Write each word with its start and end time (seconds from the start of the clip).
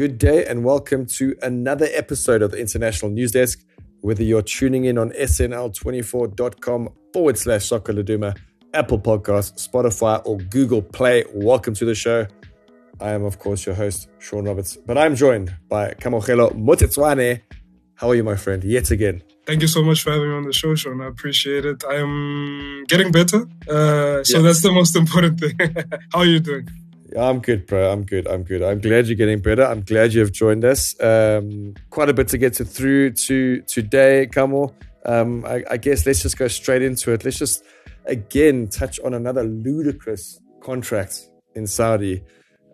Good 0.00 0.16
day 0.16 0.46
and 0.46 0.64
welcome 0.64 1.04
to 1.18 1.36
another 1.42 1.86
episode 1.92 2.40
of 2.40 2.52
the 2.52 2.58
International 2.58 3.10
News 3.10 3.32
Desk. 3.32 3.62
Whether 4.00 4.22
you're 4.22 4.40
tuning 4.40 4.86
in 4.86 4.96
on 4.96 5.10
snl24.com 5.10 6.88
forward 7.12 7.36
slash 7.36 7.66
soccer 7.66 7.92
laduma, 7.92 8.34
Apple 8.72 8.98
Podcasts, 8.98 9.68
Spotify, 9.68 10.22
or 10.24 10.38
Google 10.38 10.80
Play, 10.80 11.26
welcome 11.34 11.74
to 11.74 11.84
the 11.84 11.94
show. 11.94 12.26
I 12.98 13.10
am, 13.10 13.24
of 13.24 13.38
course, 13.38 13.66
your 13.66 13.74
host, 13.74 14.08
Sean 14.18 14.46
Roberts, 14.46 14.74
but 14.74 14.96
I'm 14.96 15.14
joined 15.16 15.54
by 15.68 15.92
Kamogelo 15.92 16.52
Motecwane. 16.52 17.42
How 17.96 18.08
are 18.08 18.14
you, 18.14 18.24
my 18.24 18.36
friend, 18.36 18.64
yet 18.64 18.90
again? 18.90 19.22
Thank 19.44 19.60
you 19.60 19.68
so 19.68 19.82
much 19.82 20.02
for 20.02 20.12
having 20.12 20.30
me 20.30 20.34
on 20.34 20.44
the 20.44 20.54
show, 20.54 20.74
Sean. 20.76 21.02
I 21.02 21.08
appreciate 21.08 21.66
it. 21.66 21.84
I 21.84 21.96
am 21.96 22.86
getting 22.88 23.12
better. 23.12 23.46
Uh, 23.68 24.24
so 24.24 24.40
that's 24.40 24.62
the 24.62 24.72
most 24.72 24.96
important 24.96 25.40
thing. 25.40 25.58
How 26.14 26.20
are 26.20 26.24
you 26.24 26.40
doing? 26.40 26.70
I'm 27.18 27.40
good, 27.40 27.66
bro. 27.66 27.90
I'm 27.90 28.04
good. 28.04 28.28
I'm 28.28 28.44
good. 28.44 28.62
I'm 28.62 28.80
glad 28.80 29.06
you're 29.06 29.16
getting 29.16 29.40
better. 29.40 29.64
I'm 29.64 29.82
glad 29.82 30.12
you 30.12 30.20
have 30.20 30.32
joined 30.32 30.64
us. 30.64 31.00
Um, 31.00 31.74
quite 31.90 32.08
a 32.08 32.14
bit 32.14 32.28
to 32.28 32.38
get 32.38 32.54
to 32.54 32.64
through 32.64 33.12
to 33.12 33.62
today, 33.62 34.26
Kamo. 34.26 34.74
Um, 35.04 35.44
I, 35.44 35.64
I, 35.70 35.76
guess 35.78 36.04
let's 36.06 36.22
just 36.22 36.36
go 36.36 36.46
straight 36.46 36.82
into 36.82 37.12
it. 37.12 37.24
Let's 37.24 37.38
just 37.38 37.64
again 38.04 38.68
touch 38.68 39.00
on 39.00 39.14
another 39.14 39.44
ludicrous 39.44 40.40
contract 40.60 41.26
in 41.54 41.66
Saudi. 41.66 42.22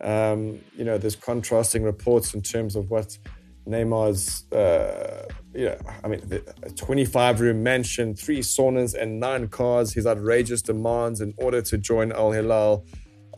Um, 0.01 0.61
you 0.77 0.85
know, 0.85 0.99
there's 0.99 1.17
contrasting 1.17 1.83
reports 1.85 2.35
in 2.35 2.43
terms 2.43 2.77
of 2.77 2.91
what 2.91 3.17
Neymar's, 3.67 4.51
uh, 4.53 5.29
you 5.55 5.67
know, 5.67 5.79
I 6.05 6.09
mean, 6.09 6.43
a 6.63 6.71
25 6.71 7.41
room 7.41 7.63
mansion, 7.63 8.15
three 8.15 8.41
saunas, 8.41 8.95
and 8.95 9.19
nine 9.19 9.49
cars, 9.49 9.93
his 9.93 10.07
outrageous 10.07 10.63
demands 10.63 11.21
in 11.21 11.33
order 11.39 11.63
to 11.63 11.79
join 11.79 12.13
Al 12.13 12.33
Hilal. 12.33 12.85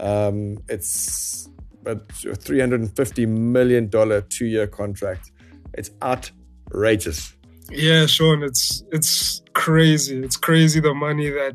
Um, 0.00 0.58
it's 0.68 1.48
a 1.86 1.96
$350 1.96 3.28
million 3.28 3.91
two 4.28 4.46
year 4.46 4.66
contract. 4.66 5.32
It's 5.74 5.91
outrageous. 6.02 7.34
Yeah, 7.70 8.06
Sean, 8.06 8.42
it's 8.42 8.82
it's 8.91 9.42
crazy. 9.52 10.22
It's 10.24 10.36
crazy 10.36 10.80
the 10.80 10.94
money 10.94 11.28
that 11.28 11.54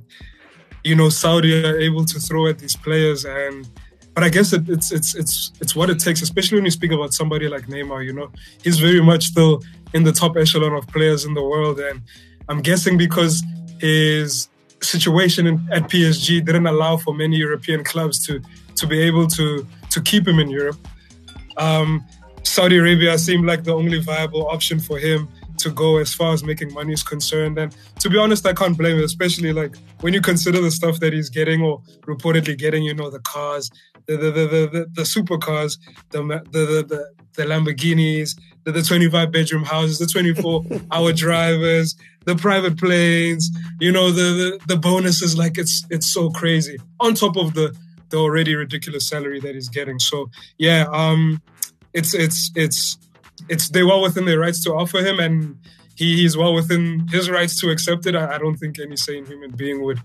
you 0.84 0.96
know 0.96 1.10
Saudi 1.10 1.66
are 1.66 1.78
able 1.80 2.06
to 2.06 2.20
throw 2.20 2.48
at 2.48 2.60
these 2.60 2.76
players, 2.76 3.26
and 3.26 3.68
but 4.14 4.24
I 4.24 4.30
guess 4.30 4.54
it, 4.54 4.70
it's 4.70 4.92
it's 4.92 5.16
it's 5.16 5.52
it's 5.60 5.76
what 5.76 5.90
it 5.90 6.00
takes, 6.00 6.22
especially 6.22 6.60
when 6.60 6.66
you 6.66 6.72
speak 6.72 6.92
about 6.92 7.14
somebody 7.14 7.48
like 7.48 7.66
Neymar. 7.66 8.06
You 8.06 8.14
know, 8.14 8.32
he's 8.64 8.80
very 8.80 9.02
much 9.02 9.26
still 9.26 9.64
in 9.94 10.04
the 10.04 10.12
top 10.12 10.38
echelon 10.38 10.74
of 10.74 10.86
players 10.88 11.26
in 11.26 11.34
the 11.34 11.44
world, 11.44 11.80
and 11.80 12.02
I'm 12.48 12.62
guessing 12.62 12.96
because 12.96 13.44
his 13.80 14.50
situation 14.84 15.48
in, 15.48 15.68
at 15.72 15.84
PSG 15.84 16.46
didn't 16.46 16.68
allow 16.68 16.98
for 16.98 17.14
many 17.14 17.38
European 17.38 17.84
clubs 17.84 18.26
to 18.28 18.42
to 18.76 18.88
be 18.88 19.00
able 19.02 19.28
to 19.28 19.68
to 19.90 20.02
keep 20.02 20.28
him 20.28 20.40
in 20.40 20.50
Europe. 20.50 20.78
Um, 21.58 22.04
Saudi 22.44 22.78
Arabia 22.78 23.18
seemed 23.18 23.46
like 23.46 23.64
the 23.64 23.74
only 23.74 24.00
viable 24.00 24.48
option 24.48 24.80
for 24.80 24.98
him 24.98 25.28
to 25.58 25.70
go 25.70 25.98
as 25.98 26.14
far 26.14 26.34
as 26.34 26.44
making 26.44 26.74
money 26.74 26.94
is 26.94 27.04
concerned. 27.04 27.58
And 27.58 27.76
to 28.00 28.10
be 28.10 28.18
honest, 28.18 28.46
I 28.46 28.54
can't 28.54 28.78
blame 28.78 28.98
him, 28.98 29.04
especially 29.04 29.54
like 29.54 29.76
when 30.02 30.14
you 30.14 30.22
consider 30.22 30.62
the 30.62 30.72
stuff 30.72 31.00
that 31.00 31.14
he's 31.14 31.30
getting 31.30 31.62
or 31.62 31.82
reportedly 32.02 32.58
getting, 32.58 32.84
you 32.84 32.94
know, 32.94 33.10
the 33.10 33.20
cars, 33.20 33.70
the 34.06 34.18
the 34.18 34.32
the 34.32 34.48
the, 34.48 34.86
the 34.94 35.02
supercars, 35.04 35.78
the 36.12 36.22
the 36.52 36.86
the, 36.88 37.14
the 37.36 37.44
Lamborghinis, 37.44 38.38
the, 38.64 38.72
the 38.72 38.82
25 38.82 39.32
bedroom 39.32 39.64
houses, 39.64 40.00
the 40.00 40.06
24 40.06 40.64
hour 40.92 41.14
drivers, 41.14 41.96
the 42.26 42.36
private 42.36 42.78
planes, 42.78 43.50
you 43.80 43.92
know, 43.92 44.12
the, 44.12 44.60
the 44.68 44.76
the 44.76 44.78
bonuses. 44.78 45.38
Like 45.38 45.58
it's 45.58 45.86
it's 45.90 46.12
so 46.14 46.30
crazy. 46.30 46.78
On 47.00 47.14
top 47.14 47.38
of 47.38 47.54
the 47.54 47.76
the 48.10 48.18
already 48.18 48.56
ridiculous 48.56 49.08
salary 49.08 49.40
that 49.40 49.56
he's 49.56 49.70
getting. 49.70 50.00
So 50.00 50.30
yeah, 50.58 50.86
um, 50.92 51.42
it's 51.94 52.14
it's 52.14 52.52
it's 52.56 52.98
it's 53.50 53.70
they're 53.70 53.88
well 53.88 54.02
within 54.02 54.26
their 54.26 54.40
rights 54.40 54.64
to 54.64 54.74
offer 54.74 55.00
him, 55.00 55.20
and 55.20 55.58
he, 55.96 56.18
he's 56.18 56.36
well 56.36 56.54
within 56.54 57.08
his 57.10 57.30
rights 57.30 57.60
to 57.62 57.70
accept 57.70 58.06
it. 58.06 58.16
I, 58.16 58.36
I 58.36 58.38
don't 58.38 58.58
think 58.58 58.80
any 58.80 58.96
sane 58.96 59.26
human 59.26 59.52
being 59.52 59.84
would, 59.84 60.00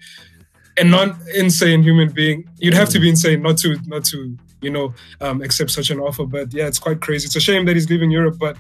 and 0.76 0.90
non-insane 0.90 1.82
human 1.82 2.10
being, 2.10 2.48
you'd 2.58 2.74
have 2.74 2.88
to 2.90 3.00
be 3.00 3.08
insane 3.08 3.42
not 3.42 3.58
to 3.58 3.78
not 3.86 4.04
to 4.06 4.36
you 4.60 4.70
know 4.70 4.94
um, 5.20 5.42
accept 5.42 5.70
such 5.70 5.90
an 5.90 6.00
offer. 6.00 6.26
But 6.26 6.52
yeah, 6.52 6.66
it's 6.66 6.78
quite 6.78 7.00
crazy. 7.00 7.26
It's 7.26 7.36
a 7.36 7.40
shame 7.40 7.66
that 7.66 7.76
he's 7.76 7.90
leaving 7.90 8.10
Europe, 8.10 8.36
but 8.38 8.56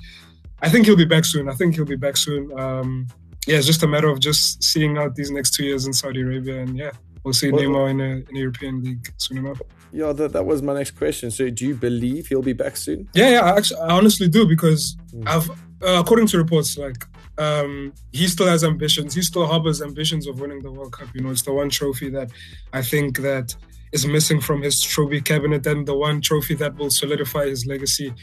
I 0.62 0.68
think 0.68 0.86
he'll 0.86 0.96
be 0.96 1.04
back 1.04 1.24
soon. 1.24 1.48
I 1.48 1.54
think 1.54 1.74
he'll 1.74 1.84
be 1.84 1.96
back 1.96 2.16
soon. 2.16 2.58
Um, 2.58 3.06
yeah, 3.46 3.56
it's 3.56 3.66
just 3.66 3.82
a 3.82 3.86
matter 3.86 4.08
of 4.08 4.20
just 4.20 4.62
seeing 4.62 4.98
out 4.98 5.14
these 5.14 5.30
next 5.30 5.54
two 5.54 5.64
years 5.64 5.86
in 5.86 5.92
Saudi 5.92 6.20
Arabia, 6.20 6.60
and 6.60 6.76
yeah, 6.76 6.90
we'll 7.28 7.34
see 7.34 7.50
well, 7.50 7.62
Neymar 7.62 7.90
in 7.90 8.00
a, 8.00 8.30
in 8.30 8.36
a 8.36 8.38
European 8.38 8.82
league 8.82 9.12
soon 9.18 9.38
enough. 9.38 9.60
Yeah, 9.92 10.12
that, 10.12 10.32
that 10.32 10.46
was 10.46 10.62
my 10.62 10.74
next 10.74 10.92
question. 10.92 11.30
So, 11.30 11.50
do 11.50 11.66
you 11.66 11.74
believe 11.74 12.26
he'll 12.28 12.42
be 12.42 12.54
back 12.54 12.76
soon? 12.76 13.08
Yeah, 13.14 13.30
yeah, 13.30 13.40
I 13.40 13.58
actually, 13.58 13.80
I 13.80 13.90
honestly 13.90 14.28
do 14.28 14.46
because 14.46 14.96
mm. 15.12 15.28
I've, 15.28 15.50
uh, 15.50 16.00
according 16.00 16.26
to 16.28 16.38
reports, 16.38 16.78
like 16.78 17.04
um, 17.36 17.92
he 18.12 18.28
still 18.28 18.46
has 18.46 18.64
ambitions. 18.64 19.14
He 19.14 19.22
still 19.22 19.46
harbors 19.46 19.82
ambitions 19.82 20.26
of 20.26 20.40
winning 20.40 20.62
the 20.62 20.72
World 20.72 20.92
Cup. 20.92 21.08
You 21.14 21.20
know, 21.22 21.30
it's 21.30 21.42
the 21.42 21.52
one 21.52 21.68
trophy 21.68 22.08
that 22.10 22.30
I 22.72 22.82
think 22.82 23.18
that 23.18 23.54
is 23.92 24.06
missing 24.06 24.40
from 24.40 24.62
his 24.62 24.80
trophy 24.80 25.20
cabinet, 25.20 25.66
and 25.66 25.86
the 25.86 25.96
one 25.96 26.22
trophy 26.22 26.54
that 26.54 26.76
will 26.76 26.90
solidify 26.90 27.46
his 27.46 27.66
legacy 27.66 28.14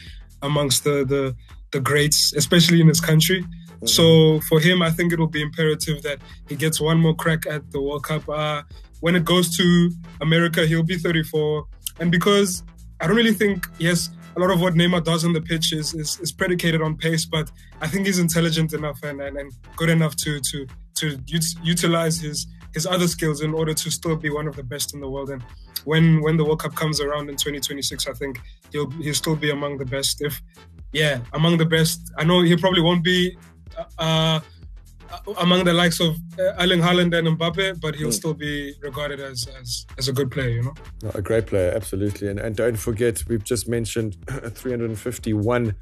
amongst 0.42 0.84
the 0.84 1.04
the, 1.04 1.34
the 1.72 1.80
greats, 1.80 2.32
especially 2.34 2.80
in 2.80 2.88
his 2.88 3.00
country. 3.00 3.42
Mm-hmm. 3.42 3.86
So 3.86 4.40
for 4.48 4.60
him, 4.60 4.82
I 4.82 4.90
think 4.90 5.12
it 5.12 5.18
will 5.18 5.26
be 5.26 5.42
imperative 5.42 6.02
that 6.02 6.18
he 6.48 6.56
gets 6.56 6.80
one 6.80 6.98
more 6.98 7.14
crack 7.14 7.46
at 7.46 7.70
the 7.72 7.80
World 7.80 8.04
Cup. 8.04 8.28
Uh, 8.28 8.62
when 9.00 9.14
it 9.14 9.24
goes 9.24 9.56
to 9.56 9.90
America, 10.20 10.66
he'll 10.66 10.82
be 10.82 10.96
34. 10.96 11.66
And 12.00 12.10
because 12.10 12.62
I 13.00 13.06
don't 13.06 13.16
really 13.16 13.34
think, 13.34 13.66
yes, 13.78 14.10
a 14.36 14.40
lot 14.40 14.50
of 14.50 14.60
what 14.60 14.74
Neymar 14.74 15.04
does 15.04 15.24
on 15.24 15.32
the 15.32 15.40
pitch 15.40 15.72
is, 15.72 15.94
is, 15.94 16.18
is 16.20 16.32
predicated 16.32 16.82
on 16.82 16.96
pace, 16.96 17.24
but 17.24 17.50
I 17.80 17.88
think 17.88 18.06
he's 18.06 18.18
intelligent 18.18 18.72
enough 18.72 19.02
and, 19.02 19.20
and, 19.20 19.36
and 19.36 19.52
good 19.76 19.88
enough 19.88 20.14
to 20.16 20.40
to 20.40 20.66
to 20.96 21.18
utilize 21.62 22.18
his 22.20 22.46
his 22.76 22.86
other 22.86 23.08
skills 23.08 23.40
in 23.40 23.52
order 23.54 23.72
to 23.82 23.90
still 23.90 24.16
be 24.16 24.30
one 24.38 24.46
of 24.46 24.54
the 24.54 24.62
best 24.62 24.92
in 24.94 25.00
the 25.00 25.10
world. 25.14 25.30
And 25.30 25.42
when 25.84 26.04
when 26.24 26.36
the 26.36 26.44
World 26.44 26.60
Cup 26.64 26.74
comes 26.82 27.00
around 27.00 27.30
in 27.30 27.36
2026, 27.36 28.06
I 28.06 28.12
think 28.12 28.38
he'll 28.70 28.90
he'll 29.04 29.20
still 29.24 29.38
be 29.46 29.50
among 29.50 29.78
the 29.78 29.88
best. 29.96 30.20
If 30.20 30.34
yeah, 30.92 31.14
among 31.32 31.56
the 31.56 31.70
best. 31.76 31.98
I 32.20 32.24
know 32.24 32.42
he 32.42 32.54
probably 32.64 32.82
won't 32.88 33.02
be 33.02 33.36
uh, 33.98 34.40
among 35.38 35.64
the 35.64 35.72
likes 35.72 36.00
of 36.00 36.16
uh, 36.38 36.62
Erling 36.62 36.82
Haaland 36.86 37.12
and 37.18 37.26
Mbappe, 37.38 37.80
but 37.80 37.94
he'll 37.94 38.14
mm. 38.16 38.20
still 38.20 38.34
be 38.34 38.74
regarded 38.82 39.20
as, 39.20 39.48
as 39.58 39.86
as 39.98 40.08
a 40.08 40.12
good 40.12 40.30
player, 40.30 40.50
you 40.58 40.62
know. 40.66 40.74
A 41.14 41.22
great 41.22 41.46
player, 41.46 41.72
absolutely. 41.74 42.28
And 42.28 42.38
and 42.38 42.54
don't 42.54 42.78
forget, 42.88 43.24
we've 43.28 43.44
just 43.52 43.68
mentioned 43.68 44.16
351 44.28 45.74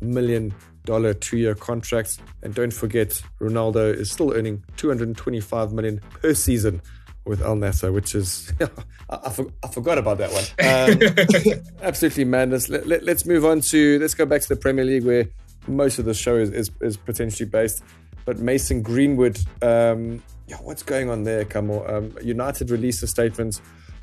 million 0.00 0.54
dollar 0.90 1.14
two-year 1.14 1.54
contracts. 1.54 2.18
and 2.42 2.52
don't 2.52 2.72
forget, 2.72 3.22
Ronaldo 3.40 3.94
is 3.94 4.10
still 4.10 4.32
earning 4.32 4.64
225 4.76 5.72
million 5.72 6.00
per 6.20 6.34
season 6.34 6.82
with 7.24 7.40
Al 7.42 7.54
Nassr, 7.54 7.92
which 7.92 8.16
is 8.16 8.52
I, 9.08 9.20
I, 9.24 9.30
for, 9.30 9.46
I, 9.62 9.68
forgot 9.68 9.98
about 9.98 10.18
that 10.18 10.32
one. 10.32 10.46
Um, 10.66 11.64
absolutely 11.82 12.24
madness. 12.24 12.68
Let, 12.68 12.90
us 12.90 13.02
let, 13.02 13.24
move 13.24 13.44
on 13.44 13.60
to 13.70 14.00
let's 14.00 14.14
go 14.14 14.26
back 14.26 14.42
to 14.42 14.48
the 14.48 14.56
Premier 14.56 14.84
League 14.84 15.04
where 15.04 15.28
most 15.68 16.00
of 16.00 16.06
the 16.06 16.14
show 16.14 16.34
is, 16.34 16.50
is, 16.50 16.72
is 16.80 16.96
potentially 16.96 17.48
based. 17.48 17.84
But 18.24 18.40
Mason 18.40 18.82
Greenwood, 18.82 19.38
um, 19.62 20.20
yeah, 20.48 20.56
what's 20.56 20.82
going 20.82 21.08
on 21.08 21.22
there, 21.22 21.44
Kamo? 21.44 21.86
Um, 21.86 22.16
United 22.20 22.70
released 22.70 23.00
a 23.04 23.06
statement 23.06 23.60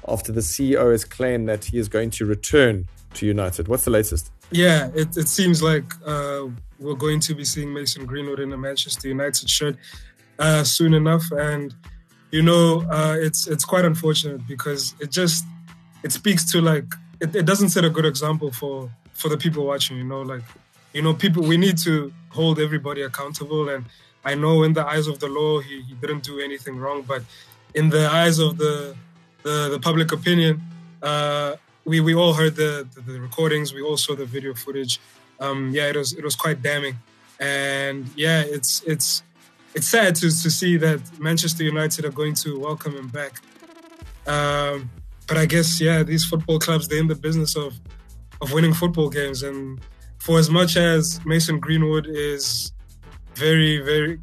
after 0.08 0.32
the 0.32 0.40
CEO 0.40 0.90
has 0.92 1.04
claimed 1.04 1.50
that 1.50 1.66
he 1.66 1.80
is 1.80 1.90
going 1.90 2.12
to 2.12 2.26
return 2.26 2.88
to 3.18 3.26
United. 3.26 3.68
What's 3.68 3.86
the 3.86 3.92
latest? 3.92 4.32
Yeah, 4.52 4.90
it, 4.96 5.16
it 5.18 5.28
seems 5.28 5.62
like 5.62 5.86
uh, 6.06 6.46
we're 6.80 6.96
going 6.96 7.20
to 7.22 7.36
be 7.36 7.46
seeing 7.46 7.74
Mason 7.74 8.06
Greenwood 8.06 8.40
in 8.40 8.52
a 8.54 8.58
Manchester 8.58 9.08
United 9.08 9.50
shirt 9.50 9.76
uh, 10.40 10.64
soon 10.64 10.94
enough, 10.94 11.26
and 11.32 11.74
you 12.32 12.42
know, 12.42 12.86
uh, 12.90 13.16
it's 13.20 13.48
it's 13.48 13.66
quite 13.66 13.86
unfortunate 13.86 14.48
because 14.48 14.96
it 15.00 15.12
just 15.12 15.46
it 16.04 16.12
speaks 16.12 16.50
to 16.52 16.62
like 16.62 16.86
it, 17.20 17.36
it 17.36 17.46
doesn't 17.46 17.70
set 17.70 17.84
a 17.86 17.90
good 17.90 18.06
example 18.06 18.52
for 18.52 18.90
for 19.14 19.30
the 19.30 19.38
people 19.38 19.66
watching. 19.66 19.98
You 19.98 20.04
know, 20.04 20.22
like 20.22 20.44
you 20.94 21.02
know, 21.02 21.14
people 21.14 21.44
we 21.44 21.58
need 21.58 21.78
to 21.80 22.14
hold 22.30 22.60
everybody 22.60 23.02
accountable 23.02 23.70
and 23.70 23.86
I 24.28 24.36
know 24.36 24.64
in 24.64 24.74
the 24.74 24.86
eyes 24.86 25.08
of 25.08 25.20
the 25.20 25.28
law 25.28 25.60
he, 25.60 25.82
he 25.84 25.94
didn't 25.94 26.24
do 26.24 26.42
anything 26.42 26.76
wrong, 26.78 27.04
but 27.04 27.22
in 27.74 27.90
the 27.90 28.10
eyes 28.10 28.40
of 28.40 28.58
the 28.58 28.96
the, 29.44 29.70
the 29.70 29.80
public 29.80 30.12
opinion, 30.12 30.62
uh, 31.02 31.56
we 31.88 32.02
we 32.02 32.14
all 32.14 32.34
heard 32.34 32.56
the, 32.56 32.88
the, 32.94 33.02
the 33.02 33.20
recordings, 33.20 33.74
we 33.74 33.82
all 33.82 33.98
saw 33.98 34.16
the 34.16 34.26
video 34.26 34.54
footage. 34.54 35.00
Um, 35.40 35.72
yeah, 35.74 35.88
it 35.88 35.96
was 35.96 36.14
it 36.14 36.24
was 36.24 36.36
quite 36.36 36.62
damning, 36.62 36.98
and 37.40 38.10
yeah, 38.16 38.44
it's 38.46 38.84
it's 38.86 39.24
it's 39.74 39.88
sad 39.88 40.16
to 40.16 40.30
to 40.30 40.52
see 40.52 40.78
that 40.78 41.00
Manchester 41.20 41.64
United 41.64 42.06
are 42.06 42.12
going 42.12 42.36
to 42.36 42.60
welcome 42.60 42.94
him 42.96 43.08
back. 43.08 43.42
Um, 44.28 44.90
but 45.28 45.38
I 45.38 45.46
guess 45.46 45.80
yeah, 45.80 46.04
these 46.04 46.26
football 46.26 46.60
clubs 46.60 46.88
they're 46.88 47.00
in 47.00 47.08
the 47.08 47.16
business 47.16 47.56
of 47.56 47.74
of 48.42 48.52
winning 48.52 48.74
football 48.74 49.10
games, 49.10 49.44
and 49.44 49.80
for 50.20 50.38
as 50.38 50.50
much 50.50 50.76
as 50.76 51.22
Mason 51.26 51.60
Greenwood 51.60 52.08
is 52.08 52.74
very, 53.36 53.80
very 53.80 54.20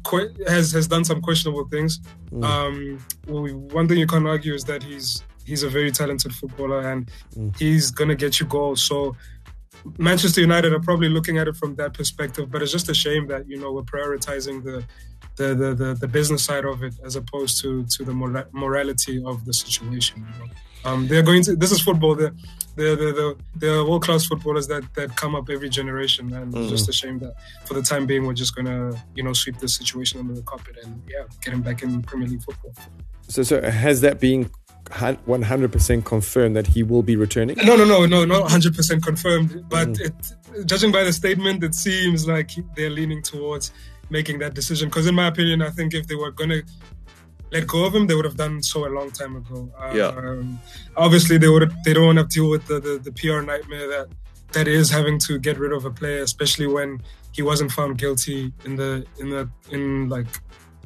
has 0.47 0.71
has 0.73 0.87
done 0.87 1.03
some 1.03 1.21
questionable 1.21 1.65
things. 1.67 1.99
Mm. 2.31 2.43
Um, 2.43 3.05
well, 3.27 3.47
one 3.77 3.87
thing 3.87 3.97
you 3.97 4.07
can't 4.07 4.27
argue 4.27 4.53
is 4.53 4.65
that 4.65 4.83
he's 4.83 5.23
he's 5.45 5.63
a 5.63 5.69
very 5.69 5.91
talented 5.91 6.33
footballer 6.33 6.81
and 6.91 7.09
mm. 7.35 7.55
he's 7.57 7.91
gonna 7.91 8.15
get 8.15 8.39
you 8.39 8.45
goals. 8.45 8.81
So 8.81 9.15
Manchester 9.97 10.41
United 10.41 10.73
are 10.73 10.79
probably 10.79 11.09
looking 11.09 11.37
at 11.37 11.47
it 11.47 11.55
from 11.55 11.75
that 11.75 11.93
perspective, 11.93 12.49
but 12.51 12.61
it's 12.61 12.71
just 12.71 12.89
a 12.89 12.93
shame 12.93 13.27
that 13.27 13.47
you 13.47 13.57
know 13.57 13.71
we're 13.71 13.83
prioritizing 13.83 14.63
the 14.63 14.83
the 15.35 15.53
the, 15.53 15.75
the, 15.75 15.93
the 15.93 16.07
business 16.07 16.43
side 16.43 16.65
of 16.65 16.83
it 16.83 16.95
as 17.03 17.15
opposed 17.15 17.61
to 17.61 17.85
to 17.85 18.03
the 18.03 18.13
mora- 18.13 18.47
morality 18.51 19.23
of 19.25 19.45
the 19.45 19.53
situation. 19.53 20.25
You 20.33 20.45
know? 20.45 20.51
um, 20.85 21.07
they're 21.07 21.23
going 21.23 21.43
to. 21.43 21.55
This 21.55 21.71
is 21.71 21.81
football. 21.81 22.15
The 22.15 22.33
the 22.75 22.95
the, 22.95 23.37
the, 23.55 23.85
world 23.85 24.03
class 24.03 24.25
footballers 24.25 24.67
that 24.67 24.83
that 24.95 25.15
come 25.15 25.35
up 25.35 25.49
every 25.49 25.69
generation, 25.69 26.33
and 26.33 26.53
mm. 26.53 26.61
it's 26.61 26.71
just 26.71 26.89
a 26.89 26.93
shame 26.93 27.19
that 27.19 27.33
for 27.65 27.73
the 27.73 27.81
time 27.81 28.05
being 28.05 28.25
we're 28.25 28.33
just 28.33 28.55
gonna 28.55 28.93
you 29.15 29.23
know 29.23 29.33
sweep 29.33 29.57
this 29.59 29.75
situation 29.75 30.19
under 30.19 30.33
the 30.33 30.43
carpet 30.43 30.77
and 30.83 31.01
yeah, 31.09 31.23
get 31.41 31.53
him 31.53 31.61
back 31.61 31.83
in 31.83 32.01
Premier 32.01 32.27
League 32.27 32.43
football. 32.43 32.73
So 33.27 33.43
so 33.43 33.61
has 33.61 34.01
that 34.01 34.19
been 34.19 34.49
100% 34.85 36.05
confirmed 36.05 36.55
that 36.55 36.67
he 36.67 36.83
will 36.83 37.03
be 37.03 37.15
returning? 37.15 37.57
No, 37.63 37.75
no, 37.75 37.85
no, 37.85 38.05
no, 38.05 38.25
not 38.25 38.49
100% 38.49 39.03
confirmed. 39.03 39.65
But 39.69 39.89
mm. 39.89 40.01
it, 40.01 40.67
judging 40.67 40.91
by 40.91 41.03
the 41.03 41.13
statement, 41.13 41.63
it 41.63 41.75
seems 41.75 42.27
like 42.27 42.51
they're 42.75 42.89
leaning 42.89 43.21
towards 43.21 43.71
making 44.09 44.39
that 44.39 44.53
decision. 44.53 44.89
Because 44.89 45.07
in 45.07 45.15
my 45.15 45.27
opinion, 45.27 45.61
I 45.61 45.69
think 45.69 45.93
if 45.93 46.07
they 46.07 46.15
were 46.15 46.31
going 46.31 46.49
to 46.51 46.63
let 47.51 47.67
go 47.67 47.85
of 47.85 47.95
him, 47.95 48.07
they 48.07 48.15
would 48.15 48.25
have 48.25 48.37
done 48.37 48.61
so 48.61 48.87
a 48.87 48.89
long 48.89 49.11
time 49.11 49.35
ago. 49.35 49.71
Yeah. 49.93 50.07
Um, 50.07 50.59
obviously, 50.95 51.37
they 51.37 51.47
would. 51.47 51.71
They 51.83 51.93
don't 51.93 52.05
want 52.05 52.19
to 52.19 52.25
deal 52.25 52.49
with 52.49 52.67
the, 52.67 52.79
the, 52.79 52.97
the 52.97 53.11
PR 53.11 53.41
nightmare 53.41 53.87
that 53.87 54.07
that 54.53 54.67
is 54.67 54.89
having 54.89 55.19
to 55.19 55.37
get 55.39 55.57
rid 55.57 55.71
of 55.71 55.85
a 55.85 55.91
player, 55.91 56.21
especially 56.21 56.67
when 56.67 57.01
he 57.31 57.41
wasn't 57.41 57.71
found 57.71 57.97
guilty 57.97 58.51
in 58.63 58.75
the 58.75 59.05
in 59.19 59.29
the 59.29 59.49
in 59.69 60.09
like 60.09 60.27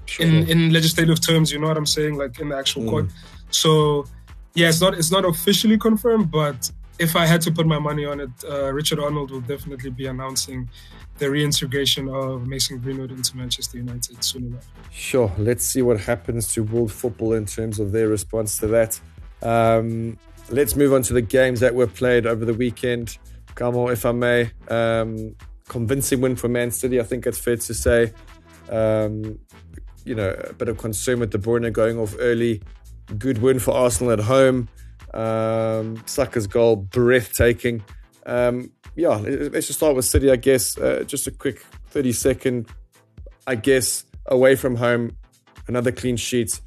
sure. 0.05 0.25
in 0.25 0.47
in 0.49 0.73
legislative 0.73 1.21
terms. 1.21 1.51
You 1.51 1.59
know 1.59 1.67
what 1.67 1.77
I'm 1.77 1.85
saying? 1.85 2.17
Like 2.17 2.39
in 2.39 2.49
the 2.49 2.57
actual 2.57 2.83
mm. 2.83 2.89
court. 2.89 3.05
So 3.51 4.05
yeah, 4.53 4.69
it's 4.69 4.81
not 4.81 4.93
it's 4.93 5.11
not 5.11 5.25
officially 5.25 5.77
confirmed, 5.77 6.31
but 6.31 6.71
if 6.99 7.15
I 7.15 7.25
had 7.25 7.41
to 7.41 7.51
put 7.51 7.65
my 7.65 7.79
money 7.79 8.05
on 8.05 8.19
it, 8.19 8.29
uh, 8.47 8.73
Richard 8.73 8.99
Arnold 8.99 9.31
will 9.31 9.41
definitely 9.41 9.89
be 9.89 10.07
announcing 10.07 10.69
the 11.17 11.29
reintegration 11.29 12.09
of 12.09 12.47
Mason 12.47 12.79
Greenwood 12.79 13.11
into 13.11 13.35
Manchester 13.37 13.77
United 13.77 14.23
soon 14.23 14.47
enough. 14.47 14.67
Sure. 14.91 15.31
Let's 15.37 15.65
see 15.65 15.81
what 15.81 15.99
happens 15.99 16.53
to 16.53 16.63
world 16.63 16.91
football 16.91 17.33
in 17.33 17.45
terms 17.45 17.79
of 17.79 17.91
their 17.91 18.07
response 18.07 18.57
to 18.59 18.67
that. 18.67 18.99
Um, 19.41 20.17
let's 20.49 20.75
move 20.75 20.93
on 20.93 21.01
to 21.03 21.13
the 21.13 21.21
games 21.21 21.59
that 21.61 21.75
were 21.75 21.87
played 21.87 22.25
over 22.25 22.45
the 22.45 22.53
weekend. 22.53 23.17
Kamo, 23.55 23.89
if 23.89 24.05
I 24.05 24.11
may, 24.11 24.51
um, 24.69 25.35
convincing 25.67 26.21
win 26.21 26.35
for 26.35 26.47
Man 26.47 26.71
City. 26.71 26.99
I 26.99 27.03
think 27.03 27.25
it's 27.27 27.39
fair 27.39 27.57
to 27.57 27.73
say. 27.73 28.13
Um, 28.69 29.39
you 30.05 30.15
know, 30.15 30.29
a 30.29 30.53
bit 30.53 30.69
of 30.69 30.77
concern 30.77 31.19
with 31.19 31.31
De 31.31 31.37
Bruyne 31.37 31.71
going 31.71 31.99
off 31.99 32.15
early 32.19 32.61
good 33.17 33.39
win 33.39 33.59
for 33.59 33.73
Arsenal 33.73 34.11
at 34.11 34.19
home. 34.19 34.69
Um, 35.13 36.03
Saka's 36.05 36.47
goal, 36.47 36.75
breathtaking. 36.75 37.83
Um, 38.25 38.71
yeah, 38.95 39.17
let's 39.17 39.67
just 39.67 39.79
start 39.79 39.95
with 39.95 40.05
City, 40.05 40.29
I 40.29 40.35
guess. 40.35 40.77
Uh, 40.77 41.03
just 41.05 41.27
a 41.27 41.31
quick 41.31 41.65
30 41.87 42.11
second, 42.11 42.69
I 43.47 43.55
guess, 43.55 44.05
away 44.25 44.55
from 44.55 44.75
home, 44.75 45.15
another 45.67 45.91
clean 45.91 46.17
sheet. 46.17 46.59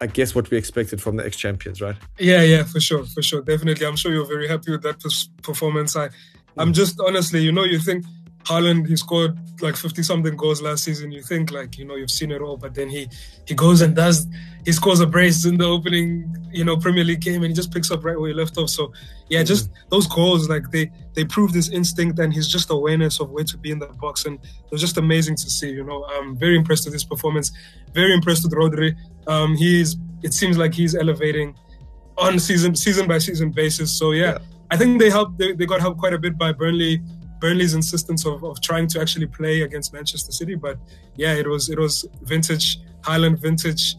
I 0.00 0.06
guess 0.06 0.34
what 0.34 0.50
we 0.50 0.56
expected 0.56 1.02
from 1.02 1.16
the 1.16 1.26
ex 1.26 1.36
champions, 1.36 1.82
right? 1.82 1.96
Yeah, 2.18 2.42
yeah, 2.42 2.64
for 2.64 2.80
sure, 2.80 3.04
for 3.04 3.22
sure, 3.22 3.42
definitely. 3.42 3.86
I'm 3.86 3.96
sure 3.96 4.10
you're 4.10 4.26
very 4.26 4.48
happy 4.48 4.70
with 4.70 4.82
that 4.82 5.04
performance. 5.42 5.94
I, 5.94 6.08
I'm 6.56 6.72
just 6.72 6.98
honestly, 7.06 7.40
you 7.42 7.52
know, 7.52 7.64
you 7.64 7.78
think 7.78 8.06
Haaland, 8.44 8.88
he 8.88 8.96
scored 8.96 9.38
like 9.60 9.76
50 9.76 10.02
something 10.02 10.36
goals 10.36 10.62
last 10.62 10.84
season. 10.84 11.12
You 11.12 11.22
think 11.22 11.50
like, 11.50 11.78
you 11.78 11.84
know, 11.84 11.96
you've 11.96 12.10
seen 12.10 12.30
it 12.30 12.40
all, 12.40 12.56
but 12.56 12.74
then 12.74 12.88
he 12.88 13.08
he 13.46 13.54
goes 13.54 13.80
and 13.80 13.94
does 13.94 14.26
he 14.64 14.72
scores 14.72 15.00
a 15.00 15.06
brace 15.06 15.44
in 15.44 15.58
the 15.58 15.66
opening, 15.66 16.34
you 16.50 16.64
know, 16.64 16.76
Premier 16.76 17.04
League 17.04 17.20
game 17.20 17.42
and 17.42 17.46
he 17.46 17.54
just 17.54 17.72
picks 17.72 17.90
up 17.90 18.04
right 18.04 18.18
where 18.18 18.28
he 18.28 18.34
left 18.34 18.56
off. 18.56 18.70
So 18.70 18.92
yeah, 19.28 19.42
just 19.42 19.70
mm. 19.70 19.74
those 19.90 20.06
goals, 20.06 20.48
like 20.48 20.70
they 20.70 20.90
they 21.14 21.24
prove 21.24 21.52
this 21.52 21.68
instinct 21.70 22.18
and 22.18 22.32
his 22.32 22.48
just 22.48 22.70
awareness 22.70 23.20
of 23.20 23.30
where 23.30 23.44
to 23.44 23.58
be 23.58 23.70
in 23.70 23.78
the 23.78 23.86
box. 23.86 24.24
And 24.24 24.36
it 24.42 24.70
was 24.72 24.80
just 24.80 24.96
amazing 24.96 25.36
to 25.36 25.50
see, 25.50 25.70
you 25.70 25.84
know. 25.84 26.04
I'm 26.04 26.36
very 26.36 26.56
impressed 26.56 26.86
with 26.86 26.94
his 26.94 27.04
performance, 27.04 27.52
very 27.92 28.14
impressed 28.14 28.44
with 28.44 28.52
Rodri. 28.52 28.96
Um 29.26 29.54
he's 29.56 29.96
it 30.22 30.32
seems 30.34 30.56
like 30.56 30.74
he's 30.74 30.94
elevating 30.94 31.54
on 32.16 32.38
season 32.38 32.74
season 32.74 33.06
by 33.06 33.18
season 33.18 33.50
basis. 33.50 33.96
So 33.96 34.12
yeah, 34.12 34.32
yeah. 34.32 34.38
I 34.70 34.76
think 34.76 34.98
they 34.98 35.10
helped 35.10 35.38
they, 35.38 35.52
they 35.52 35.66
got 35.66 35.80
helped 35.80 35.98
quite 35.98 36.14
a 36.14 36.18
bit 36.18 36.38
by 36.38 36.52
Burnley 36.52 37.02
Burnley's 37.40 37.74
insistence 37.74 38.26
of, 38.26 38.44
of 38.44 38.60
trying 38.60 38.86
to 38.88 39.00
actually 39.00 39.26
play 39.26 39.62
against 39.62 39.92
Manchester 39.92 40.32
City. 40.32 40.54
But 40.54 40.78
yeah, 41.16 41.34
it 41.34 41.46
was 41.46 41.68
it 41.70 41.78
was 41.78 42.06
vintage 42.22 42.78
Haaland, 43.02 43.38
vintage 43.38 43.96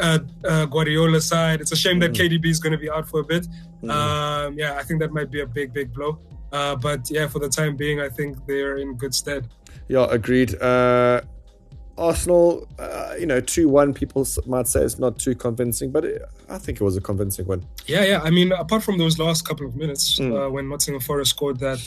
uh, 0.00 0.18
uh, 0.44 0.66
Guardiola 0.66 1.20
side. 1.20 1.60
It's 1.60 1.72
a 1.72 1.76
shame 1.76 1.98
mm. 1.98 2.00
that 2.00 2.12
KDB 2.12 2.46
is 2.46 2.58
going 2.58 2.72
to 2.72 2.78
be 2.78 2.90
out 2.90 3.08
for 3.08 3.20
a 3.20 3.24
bit. 3.24 3.46
Mm. 3.82 3.90
Um, 3.90 4.58
yeah, 4.58 4.76
I 4.76 4.82
think 4.82 5.00
that 5.00 5.12
might 5.12 5.30
be 5.30 5.40
a 5.40 5.46
big 5.46 5.72
big 5.72 5.92
blow. 5.92 6.18
Uh, 6.52 6.76
but 6.76 7.10
yeah, 7.10 7.26
for 7.28 7.38
the 7.38 7.48
time 7.48 7.76
being, 7.76 8.00
I 8.00 8.08
think 8.08 8.46
they're 8.46 8.76
in 8.78 8.94
good 8.94 9.14
stead. 9.14 9.48
Yeah, 9.88 10.06
agreed. 10.10 10.60
Uh, 10.60 11.22
Arsenal, 11.98 12.66
uh, 12.78 13.14
you 13.18 13.26
know, 13.26 13.40
2 13.40 13.68
1, 13.68 13.94
people 13.94 14.26
might 14.46 14.66
say 14.66 14.82
it's 14.82 14.98
not 14.98 15.18
too 15.18 15.34
convincing, 15.34 15.90
but 15.90 16.04
it, 16.04 16.22
I 16.48 16.58
think 16.58 16.80
it 16.80 16.84
was 16.84 16.96
a 16.96 17.00
convincing 17.00 17.46
one. 17.46 17.66
Yeah, 17.86 18.04
yeah. 18.04 18.20
I 18.22 18.30
mean, 18.30 18.52
apart 18.52 18.82
from 18.82 18.98
those 18.98 19.18
last 19.18 19.46
couple 19.46 19.66
of 19.66 19.76
minutes 19.76 20.18
mm. 20.18 20.34
uh, 20.34 20.50
when 20.50 20.68
Nottingham 20.68 21.00
Forest 21.00 21.30
scored 21.30 21.58
that 21.60 21.78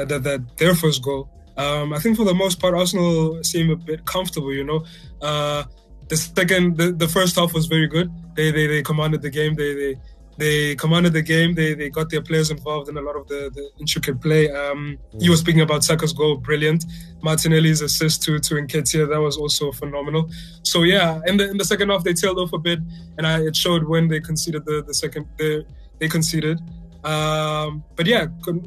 that, 0.00 0.08
that, 0.08 0.22
that 0.24 0.56
their 0.58 0.74
first 0.74 1.02
goal. 1.02 1.28
Um, 1.56 1.92
I 1.92 1.98
think 1.98 2.16
for 2.16 2.24
the 2.24 2.34
most 2.34 2.58
part, 2.58 2.74
Arsenal 2.74 3.42
seem 3.44 3.70
a 3.70 3.76
bit 3.76 4.04
comfortable. 4.06 4.52
You 4.52 4.64
know, 4.64 4.84
uh, 5.20 5.64
the 6.08 6.16
second, 6.16 6.76
the, 6.76 6.92
the 6.92 7.08
first 7.08 7.36
half 7.36 7.52
was 7.52 7.66
very 7.66 7.86
good. 7.86 8.10
They 8.34 8.50
they, 8.50 8.66
they 8.66 8.82
commanded 8.82 9.20
the 9.22 9.30
game. 9.30 9.54
They 9.54 9.74
they 9.74 9.96
they 10.38 10.74
commanded 10.76 11.12
the 11.12 11.22
game. 11.22 11.54
They 11.54 11.74
they 11.74 11.90
got 11.90 12.08
their 12.08 12.22
players 12.22 12.50
involved 12.50 12.88
in 12.88 12.96
a 12.96 13.02
lot 13.02 13.16
of 13.16 13.28
the, 13.28 13.50
the 13.56 13.64
intricate 13.78 14.20
play. 14.20 14.50
Um. 14.50 14.96
You 15.18 15.30
were 15.32 15.36
speaking 15.36 15.60
about 15.60 15.84
Saka's 15.84 16.14
goal, 16.14 16.38
brilliant. 16.38 16.84
Martinelli's 17.22 17.82
assist 17.82 18.22
to 18.22 18.38
to 18.38 18.54
Nketiah, 18.54 19.08
that 19.10 19.20
was 19.20 19.36
also 19.36 19.70
phenomenal. 19.72 20.30
So 20.62 20.84
yeah, 20.84 21.20
in 21.26 21.36
the 21.36 21.50
in 21.50 21.58
the 21.58 21.64
second 21.64 21.90
half 21.90 22.04
they 22.04 22.14
tailed 22.14 22.38
off 22.38 22.52
a 22.54 22.58
bit, 22.58 22.78
and 23.18 23.26
I, 23.26 23.42
it 23.48 23.54
showed 23.54 23.82
when 23.84 24.08
they 24.08 24.20
conceded 24.20 24.64
the 24.64 24.82
the 24.86 24.94
second 24.94 25.26
the, 25.36 25.66
they 25.98 26.08
conceded. 26.08 26.58
Um, 27.04 27.82
but 27.96 28.06
yeah, 28.06 28.26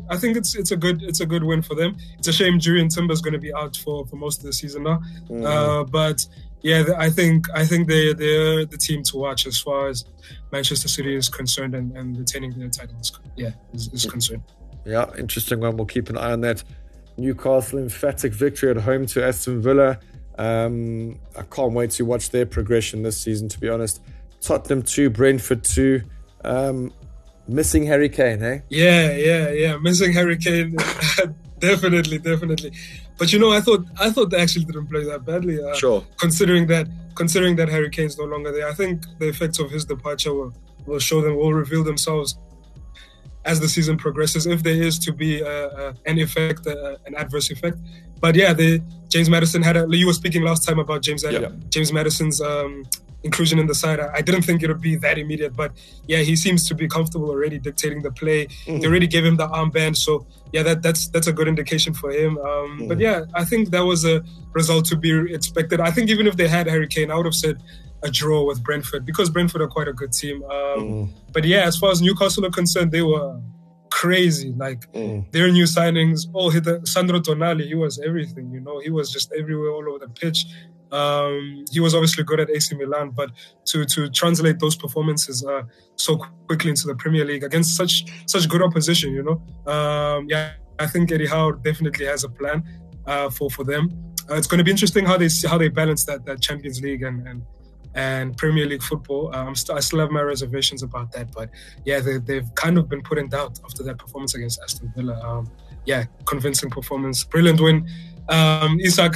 I 0.09 0.18
think 0.18 0.38
it's 0.38 0.56
it's 0.56 0.71
a 0.71 0.77
good 0.77 1.03
it's 1.03 1.19
a 1.19 1.25
good 1.25 1.44
win 1.44 1.62
for 1.62 1.75
them. 1.75 1.97
It's 2.18 2.27
a 2.27 2.33
shame 2.33 2.59
Jurrien 2.59 2.94
Timber's 2.94 3.21
going 3.21 3.33
to 3.33 3.39
be 3.39 3.53
out 3.53 3.77
for, 3.77 4.06
for 4.07 4.15
most 4.15 4.39
of 4.39 4.45
the 4.45 4.53
season 4.53 4.83
now. 4.83 5.01
Mm. 5.30 5.45
Uh, 5.45 5.83
but 5.83 6.25
yeah, 6.62 6.83
I 6.97 7.09
think 7.09 7.45
I 7.54 7.66
think 7.66 7.87
they 7.87 8.13
they're 8.13 8.66
the 8.66 8.78
team 8.78 9.04
to 9.04 9.18
watch 9.18 9.45
as 9.45 9.59
far 9.59 9.87
as 9.87 10.06
Manchester 10.52 10.87
City 10.87 11.16
is 11.16 11.30
concerned 11.30 11.75
and, 11.75 11.95
and 11.95 12.18
retaining 12.18 12.57
their 12.57 12.69
titles. 12.69 13.19
Yeah, 13.35 13.52
is, 13.73 13.90
is 13.94 14.06
concerned. 14.06 14.44
Yeah, 14.85 15.11
interesting 15.18 15.59
one. 15.59 15.78
We'll 15.78 15.85
keep 15.85 16.09
an 16.09 16.18
eye 16.18 16.31
on 16.31 16.42
that. 16.42 16.63
Newcastle 17.18 17.80
emphatic 17.80 18.33
victory 18.33 18.71
at 18.71 18.78
home 18.78 19.06
to 19.07 19.23
Aston 19.23 19.61
Villa. 19.61 19.99
Um, 20.40 21.19
I 21.37 21.44
can't 21.44 21.73
wait 21.73 21.92
to 21.92 22.06
watch 22.06 22.31
their 22.31 22.47
progression 22.47 23.04
this 23.04 23.21
season. 23.21 23.47
To 23.49 23.59
be 23.59 23.69
honest, 23.69 24.02
Tottenham 24.42 24.81
two, 24.81 25.11
Brentford 25.11 25.63
two. 25.63 26.02
Um, 26.44 26.92
Missing 27.47 27.85
Harry 27.85 28.09
Kane, 28.09 28.42
eh? 28.42 28.59
Yeah, 28.69 29.16
yeah, 29.16 29.50
yeah. 29.52 29.78
Missing 29.78 30.14
Harry 30.14 30.38
Kane, 30.38 30.78
definitely, 31.59 32.18
definitely. 32.18 32.71
But 33.18 33.33
you 33.33 33.40
know, 33.40 33.52
I 33.52 33.62
thought 33.62 33.85
I 34.00 34.09
thought 34.09 34.30
they 34.30 34.40
actually 34.40 34.66
didn't 34.66 34.88
play 34.88 35.04
that 35.06 35.26
badly. 35.26 35.62
Uh, 35.62 35.76
sure. 35.76 36.06
Considering 36.18 36.68
that, 36.68 36.88
considering 37.16 37.56
that 37.57 37.69
Harry 37.69 37.90
Kane's 37.90 38.18
no 38.18 38.26
longer 38.26 38.52
there, 38.52 38.68
I 38.68 38.73
think 38.73 39.04
the 39.19 39.28
effects 39.28 39.59
of 39.59 39.71
his 39.71 39.85
departure 39.85 40.33
will 40.33 40.54
will 40.85 41.00
show 41.00 41.21
them, 41.21 41.35
will 41.35 41.54
reveal 41.54 41.83
themselves 41.83 42.38
as 43.45 43.59
the 43.59 43.68
season 43.68 43.97
progresses, 43.97 44.45
if 44.45 44.64
there 44.64 44.81
is 44.81 44.97
to 45.00 45.12
be 45.12 45.44
uh, 45.44 45.47
uh, 45.47 45.94
an 46.06 46.18
effect, 46.18 46.66
uh, 46.66 46.95
an 47.06 47.16
adverse 47.16 47.52
effect. 47.52 47.78
But 48.19 48.35
yeah, 48.35 48.54
the 48.54 48.81
James 49.09 49.30
Maddison 49.30 49.62
had 49.62 49.76
a. 49.76 49.85
You 49.90 50.07
were 50.07 50.14
speaking 50.14 50.44
last 50.44 50.66
time 50.66 50.80
about 50.80 51.02
James 51.02 51.23
yeah. 51.23 51.50
James 51.69 51.92
Maddison's 51.92 52.40
um, 52.42 52.85
inclusion 53.23 53.59
in 53.59 53.68
the 53.68 53.75
side. 53.75 53.99
I, 53.99 54.15
I, 54.15 54.21
didn't 54.21 54.44
think 54.44 54.63
it 54.63 54.68
would 54.68 54.81
be 54.81 54.95
that 54.97 55.18
immediate, 55.18 55.56
but 55.56 55.71
yeah, 56.07 56.19
he 56.19 56.35
seems 56.35 56.68
to 56.68 56.75
be 56.75 56.87
comfortable 56.87 57.30
already 57.30 57.57
dictating 57.57 58.01
the 58.01 58.11
play. 58.11 58.47
Mm-hmm. 58.47 58.80
They 58.80 58.87
already 58.87 59.07
gave 59.07 59.25
him 59.25 59.37
the 59.37 59.47
armband, 59.47 59.97
so 59.97 60.25
yeah, 60.51 60.63
that 60.63 60.81
that's 60.81 61.07
that's 61.07 61.27
a 61.27 61.33
good 61.33 61.47
indication 61.47 61.94
for 61.94 62.11
him. 62.11 62.37
Um, 62.37 62.45
mm-hmm. 62.45 62.87
But 62.87 62.99
yeah, 62.99 63.25
I 63.33 63.45
think 63.45 63.69
that 63.71 63.85
was 63.85 64.06
a 64.06 64.23
result 64.53 64.85
to 64.85 64.95
be 64.95 65.33
expected. 65.33 65.80
I 65.80 65.92
think 65.92 66.09
even 66.09 66.27
if 66.27 66.37
they 66.37 66.47
had 66.47 66.68
Harry 66.68 66.87
Kane, 66.87 67.11
I 67.11 67.15
would 67.15 67.25
have 67.25 67.35
said 67.35 67.61
a 68.03 68.11
draw 68.11 68.44
with 68.44 68.61
Brentford 68.63 69.06
because 69.06 69.30
Brentford 69.30 69.61
are 69.61 69.68
quite 69.68 69.87
a 69.87 69.94
good 69.94 70.11
team. 70.11 70.44
Um, 70.44 70.51
mm-hmm. 70.51 71.11
But 71.31 71.45
yeah, 71.45 71.63
as 71.65 71.77
far 71.77 71.92
as 71.92 72.01
Newcastle 72.01 72.45
are 72.45 72.51
concerned, 72.51 72.92
they 72.92 73.01
were 73.01 73.39
crazy. 73.94 74.53
Like 74.57 74.92
mm. 74.92 75.31
their 75.31 75.49
new 75.51 75.65
signings, 75.65 76.27
all 76.33 76.49
hit 76.49 76.63
the, 76.63 76.81
Sandro 76.83 77.19
Tonali, 77.19 77.65
he 77.68 77.75
was 77.75 77.99
everything, 77.99 78.51
you 78.51 78.59
know, 78.59 78.80
he 78.80 78.89
was 78.89 79.11
just 79.11 79.31
everywhere 79.31 79.69
all 79.69 79.87
over 79.87 79.99
the 79.99 80.09
pitch. 80.09 80.47
Um, 80.94 81.66
he 81.71 81.80
was 81.80 81.95
obviously 81.95 82.23
good 82.23 82.40
at 82.40 82.50
AC 82.50 82.76
Milan, 82.76 83.09
but 83.09 83.31
to 83.66 83.83
to 83.85 84.09
translate 84.09 84.59
those 84.59 84.76
performances 84.76 85.44
uh, 85.44 85.64
so 85.95 86.18
quickly 86.47 86.69
into 86.69 86.85
the 86.88 86.95
Premier 86.95 87.26
League 87.26 87.44
against 87.44 87.76
such 87.76 88.06
such 88.28 88.47
good 88.47 88.62
opposition, 88.62 89.12
you 89.12 89.23
know, 89.23 89.71
um, 89.73 90.28
yeah, 90.30 90.54
I 90.80 90.88
think 90.88 91.12
Eddie 91.12 91.28
Howe 91.28 91.52
definitely 91.52 92.06
has 92.06 92.23
a 92.23 92.30
plan 92.30 92.64
uh, 93.07 93.30
for 93.30 93.50
for 93.50 93.64
them. 93.64 93.90
Uh, 94.30 94.35
it's 94.35 94.47
going 94.47 94.59
to 94.59 94.64
be 94.64 94.71
interesting 94.71 95.06
how 95.06 95.18
they 95.18 95.30
how 95.47 95.57
they 95.57 95.69
balance 95.69 96.06
that 96.06 96.26
that 96.26 96.42
Champions 96.42 96.81
League 96.81 97.04
and 97.04 97.28
and, 97.28 97.42
and 97.95 98.38
Premier 98.38 98.66
League 98.66 98.83
football. 98.83 99.33
Um, 99.35 99.56
st- 99.56 99.78
I 99.78 99.81
still 99.81 100.00
have 100.00 100.12
my 100.12 100.21
reservations 100.21 100.83
about 100.83 101.12
that, 101.14 101.31
but 101.31 101.50
yeah, 101.85 102.00
they, 102.00 102.35
have 102.35 102.54
kind 102.56 102.78
of 102.78 102.88
been 102.88 103.02
put 103.02 103.18
in 103.18 103.30
doubt 103.30 103.59
after 103.66 103.83
that 103.83 103.97
performance 103.97 104.35
against 104.35 104.62
Aston 104.62 104.94
Villa. 104.95 105.19
Um, 105.21 105.50
yeah, 105.85 106.06
convincing 106.26 106.69
performance, 106.69 107.23
brilliant 107.23 107.59
win. 107.59 107.88
Um, 108.30 108.80
Isak, 108.80 109.16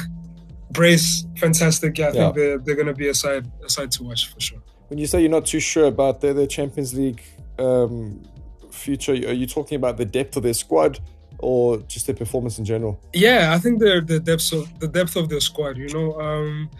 Brace, 0.70 1.26
fantastic. 1.38 1.98
Yeah, 1.98 2.08
I 2.08 2.12
think 2.12 2.34
they're 2.34 2.58
they're 2.58 2.74
going 2.74 2.88
to 2.88 2.94
be 2.94 3.08
a 3.08 3.14
side 3.14 3.50
a 3.64 3.70
side 3.70 3.90
to 3.92 4.04
watch 4.04 4.32
for 4.32 4.40
sure. 4.40 4.62
When 4.88 4.98
you 4.98 5.06
say 5.06 5.20
you're 5.20 5.30
not 5.30 5.46
too 5.46 5.60
sure 5.60 5.86
about 5.86 6.20
their, 6.20 6.34
their 6.34 6.46
Champions 6.46 6.94
League 6.94 7.22
um, 7.58 8.22
future, 8.70 9.12
are 9.12 9.32
you 9.32 9.46
talking 9.46 9.76
about 9.76 9.96
the 9.96 10.04
depth 10.04 10.36
of 10.36 10.42
their 10.42 10.54
squad? 10.54 11.00
or 11.40 11.78
just 11.82 12.06
their 12.06 12.16
performance 12.16 12.58
in 12.58 12.64
general? 12.64 13.00
Yeah, 13.12 13.52
I 13.54 13.58
think 13.58 13.78
the 13.78 14.02
the 14.04 14.20
depth 14.20 14.52
of 14.52 14.80
the 14.80 14.88
depth 14.88 15.16
of 15.16 15.28
their 15.28 15.40
squad. 15.40 15.76
You 15.76 15.88
know, 15.88 16.20
um, 16.20 16.70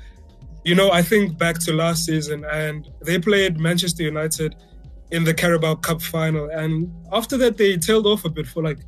you 0.64 0.74
know, 0.74 0.90
I 0.90 1.02
think 1.02 1.38
back 1.38 1.58
to 1.60 1.72
last 1.72 2.04
season, 2.04 2.44
and 2.44 2.88
they 3.00 3.18
played 3.18 3.58
Manchester 3.58 4.02
United 4.02 4.56
in 5.10 5.24
the 5.24 5.32
Carabao 5.32 5.76
Cup 5.76 6.02
final, 6.02 6.48
and 6.50 6.92
after 7.12 7.36
that 7.38 7.56
they 7.56 7.76
tailed 7.76 8.06
off 8.06 8.24
a 8.24 8.28
bit 8.28 8.46
for 8.46 8.62
like 8.62 8.78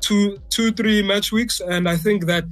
two, 0.00 0.38
two, 0.48 0.72
three 0.72 1.02
match 1.02 1.32
weeks, 1.32 1.60
and 1.60 1.88
I 1.88 1.96
think 1.96 2.26
that 2.26 2.44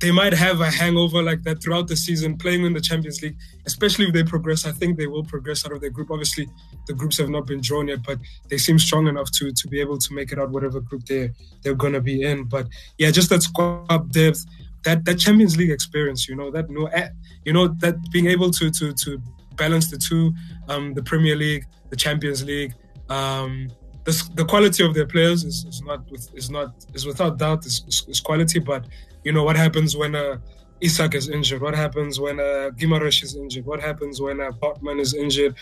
they 0.00 0.10
might 0.10 0.32
have 0.32 0.62
a 0.62 0.70
hangover 0.70 1.22
like 1.22 1.42
that 1.42 1.62
throughout 1.62 1.86
the 1.86 1.96
season, 1.96 2.36
playing 2.38 2.64
in 2.64 2.72
the 2.72 2.80
Champions 2.80 3.22
League, 3.22 3.36
especially 3.66 4.06
if 4.06 4.14
they 4.14 4.24
progress. 4.24 4.64
I 4.64 4.72
think 4.72 4.98
they 4.98 5.06
will 5.06 5.24
progress 5.24 5.66
out 5.66 5.72
of 5.72 5.80
their 5.82 5.90
group. 5.90 6.10
Obviously, 6.10 6.48
the 6.86 6.94
groups 6.94 7.18
have 7.18 7.28
not 7.28 7.46
been 7.46 7.60
drawn 7.60 7.88
yet, 7.88 8.02
but 8.02 8.18
they 8.48 8.56
seem 8.56 8.78
strong 8.78 9.08
enough 9.08 9.30
to 9.32 9.52
to 9.52 9.68
be 9.68 9.78
able 9.78 9.98
to 9.98 10.14
make 10.14 10.32
it 10.32 10.38
out 10.38 10.50
whatever 10.50 10.80
group 10.80 11.04
they 11.04 11.30
they're 11.62 11.74
gonna 11.74 12.00
be 12.00 12.22
in. 12.22 12.44
But 12.44 12.66
yeah, 12.96 13.10
just 13.10 13.28
that 13.28 13.42
squad 13.42 14.10
depth, 14.12 14.46
that 14.84 15.04
that 15.04 15.18
Champions 15.18 15.56
League 15.58 15.70
experience, 15.70 16.28
you 16.28 16.34
know, 16.34 16.50
that 16.50 16.70
no, 16.70 16.86
eh, 16.86 17.10
you 17.44 17.52
know, 17.52 17.68
that 17.80 17.96
being 18.10 18.26
able 18.26 18.50
to 18.52 18.70
to 18.70 18.92
to 18.94 19.22
balance 19.56 19.90
the 19.90 19.98
two, 19.98 20.32
um, 20.68 20.94
the 20.94 21.02
Premier 21.02 21.36
League, 21.36 21.66
the 21.90 21.96
Champions 21.96 22.42
League. 22.42 22.74
Um, 23.10 23.68
the, 24.04 24.30
the 24.34 24.44
quality 24.46 24.82
of 24.82 24.94
their 24.94 25.06
players 25.06 25.44
is, 25.44 25.66
is 25.66 25.82
not 25.82 26.00
is 26.34 26.48
not 26.48 26.72
is 26.94 27.04
without 27.04 27.36
doubt 27.36 27.66
is, 27.66 27.84
is 28.08 28.20
quality, 28.20 28.58
but 28.58 28.86
you 29.24 29.32
know 29.32 29.42
what 29.42 29.56
happens 29.56 29.96
when 29.96 30.14
uh, 30.14 30.38
Isak 30.80 31.14
is 31.14 31.28
injured? 31.28 31.60
What 31.60 31.74
happens 31.74 32.18
when 32.18 32.40
uh, 32.40 32.70
Guimaraes 32.78 33.22
is 33.22 33.36
injured? 33.36 33.66
What 33.66 33.80
happens 33.80 34.20
when 34.20 34.40
uh, 34.40 34.50
Botman 34.52 35.00
is 35.00 35.14
injured 35.14 35.54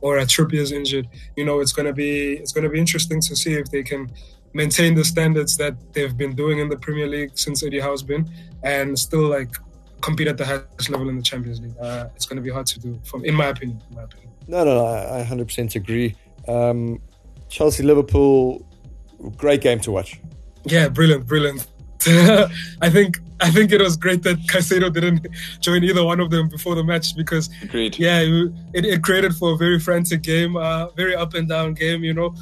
or 0.00 0.18
uh, 0.18 0.22
Trippier 0.22 0.60
is 0.60 0.72
injured? 0.72 1.08
You 1.36 1.44
know, 1.44 1.60
it's 1.60 1.72
gonna 1.72 1.92
be 1.92 2.34
it's 2.34 2.52
gonna 2.52 2.70
be 2.70 2.78
interesting 2.78 3.20
to 3.22 3.36
see 3.36 3.54
if 3.54 3.70
they 3.70 3.82
can 3.82 4.10
maintain 4.54 4.94
the 4.94 5.04
standards 5.04 5.56
that 5.56 5.74
they've 5.92 6.16
been 6.16 6.34
doing 6.34 6.58
in 6.58 6.68
the 6.68 6.76
Premier 6.76 7.06
League 7.06 7.32
since 7.34 7.62
Eddie 7.62 7.80
Howe's 7.80 8.02
been, 8.02 8.30
and 8.62 8.98
still 8.98 9.28
like 9.28 9.54
compete 10.00 10.28
at 10.28 10.36
the 10.36 10.44
highest 10.44 10.90
level 10.90 11.08
in 11.08 11.16
the 11.16 11.22
Champions 11.22 11.60
League. 11.60 11.76
Uh, 11.80 12.08
it's 12.14 12.26
going 12.26 12.36
to 12.36 12.42
be 12.42 12.50
hard 12.50 12.66
to 12.66 12.80
do, 12.80 13.00
from 13.04 13.24
in 13.24 13.34
my 13.34 13.46
opinion. 13.46 13.80
In 13.90 13.96
my 13.96 14.02
opinion. 14.02 14.30
No, 14.48 14.64
no, 14.64 14.74
no 14.74 14.86
I 14.86 15.24
100% 15.24 15.76
agree. 15.76 16.14
Um, 16.48 17.00
Chelsea 17.48 17.82
Liverpool, 17.82 18.66
great 19.36 19.60
game 19.60 19.78
to 19.80 19.92
watch. 19.92 20.20
Yeah, 20.64 20.88
brilliant, 20.88 21.26
brilliant. 21.26 21.66
I 22.80 22.90
think 22.90 23.18
I 23.40 23.50
think 23.50 23.72
it 23.72 23.80
was 23.80 23.96
great 23.96 24.22
that 24.22 24.38
Caicedo 24.46 24.92
didn't 24.92 25.26
join 25.60 25.82
either 25.84 26.04
one 26.04 26.20
of 26.20 26.30
them 26.30 26.48
before 26.48 26.74
the 26.74 26.84
match 26.84 27.16
because 27.16 27.50
Agreed. 27.62 27.98
yeah, 27.98 28.20
it, 28.20 28.84
it 28.84 29.02
created 29.02 29.34
for 29.34 29.54
a 29.54 29.56
very 29.56 29.78
frantic 29.80 30.22
game, 30.22 30.56
uh, 30.56 30.88
very 30.90 31.14
up 31.14 31.34
and 31.34 31.48
down 31.48 31.74
game. 31.74 32.04
You 32.04 32.14
know, 32.14 32.34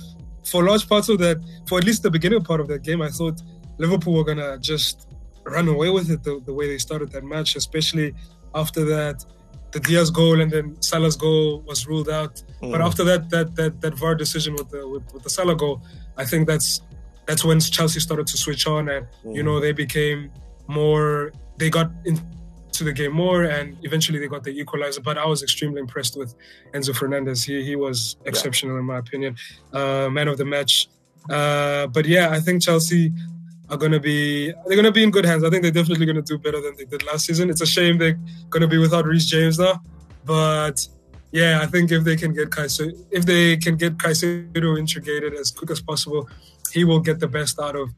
for 0.44 0.64
large 0.64 0.88
parts 0.88 1.08
of 1.08 1.18
that, 1.18 1.38
for 1.66 1.78
at 1.78 1.84
least 1.84 2.02
the 2.02 2.10
beginning 2.10 2.42
part 2.42 2.60
of 2.60 2.68
that 2.68 2.82
game, 2.82 3.02
I 3.02 3.08
thought 3.08 3.40
Liverpool 3.78 4.14
were 4.14 4.24
gonna 4.24 4.58
just 4.58 5.08
run 5.44 5.68
away 5.68 5.90
with 5.90 6.10
it 6.10 6.22
the, 6.22 6.40
the 6.44 6.52
way 6.52 6.66
they 6.66 6.78
started 6.78 7.10
that 7.12 7.24
match, 7.24 7.56
especially 7.56 8.14
after 8.54 8.84
that 8.84 9.24
the 9.72 9.80
Diaz 9.80 10.10
goal 10.10 10.40
and 10.40 10.50
then 10.50 10.80
Salah's 10.82 11.16
goal 11.16 11.60
was 11.60 11.86
ruled 11.86 12.08
out. 12.08 12.42
Mm. 12.62 12.72
But 12.72 12.80
after 12.80 13.04
that, 13.04 13.30
that 13.30 13.54
that 13.56 13.80
that 13.80 13.94
VAR 13.94 14.14
decision 14.14 14.54
with 14.54 14.68
the 14.70 14.86
with, 14.88 15.12
with, 15.12 15.22
the 15.22 15.30
Salah 15.30 15.56
goal, 15.56 15.82
I 16.16 16.24
think 16.24 16.46
that's 16.46 16.82
that's 17.30 17.44
when 17.44 17.60
Chelsea 17.60 18.00
started 18.00 18.26
to 18.26 18.36
switch 18.36 18.66
on, 18.66 18.88
and 18.88 19.06
mm. 19.24 19.36
you 19.36 19.42
know 19.44 19.60
they 19.60 19.72
became 19.72 20.32
more. 20.66 21.32
They 21.58 21.70
got 21.70 21.88
into 22.04 22.82
the 22.88 22.92
game 22.92 23.12
more, 23.12 23.44
and 23.44 23.76
eventually 23.82 24.18
they 24.18 24.26
got 24.26 24.42
the 24.42 24.50
equalizer. 24.50 25.00
But 25.00 25.16
I 25.16 25.26
was 25.26 25.40
extremely 25.42 25.80
impressed 25.80 26.18
with 26.18 26.34
Enzo 26.74 26.92
Fernandez. 27.00 27.44
He 27.44 27.62
he 27.70 27.76
was 27.76 28.16
exceptional 28.24 28.74
yeah. 28.74 28.80
in 28.80 28.86
my 28.86 28.98
opinion, 28.98 29.36
uh, 29.72 30.08
man 30.10 30.26
of 30.26 30.38
the 30.38 30.44
match. 30.44 30.88
Uh, 31.30 31.86
but 31.86 32.04
yeah, 32.04 32.30
I 32.30 32.40
think 32.40 32.62
Chelsea 32.62 33.12
are 33.68 33.76
going 33.76 33.92
to 33.92 34.00
be 34.00 34.50
they're 34.66 34.80
going 34.80 34.92
to 34.92 34.98
be 35.00 35.04
in 35.04 35.12
good 35.12 35.24
hands. 35.24 35.44
I 35.44 35.50
think 35.50 35.62
they're 35.62 35.78
definitely 35.80 36.06
going 36.06 36.22
to 36.24 36.28
do 36.32 36.36
better 36.36 36.60
than 36.60 36.74
they 36.76 36.86
did 36.92 37.04
last 37.04 37.26
season. 37.26 37.48
It's 37.48 37.60
a 37.60 37.70
shame 37.76 37.98
they're 37.98 38.18
going 38.48 38.62
to 38.62 38.72
be 38.74 38.78
without 38.78 39.04
Reece 39.04 39.26
James 39.26 39.56
now, 39.60 39.80
but 40.24 40.76
yeah, 41.32 41.60
I 41.62 41.66
think 41.66 41.92
if 41.92 42.02
they 42.02 42.16
can 42.16 42.32
get 42.34 42.50
Caicedo, 42.50 42.92
if 43.12 43.24
they 43.24 43.56
can 43.56 43.76
get 43.76 43.98
Caicedo 43.98 44.76
integrated 44.76 45.34
as 45.34 45.52
quick 45.52 45.70
as 45.70 45.80
possible, 45.80 46.28
he 46.70 46.84
will 46.84 47.00
get 47.00 47.20
the 47.20 47.28
best 47.28 47.58
out 47.60 47.76
of 47.76 47.90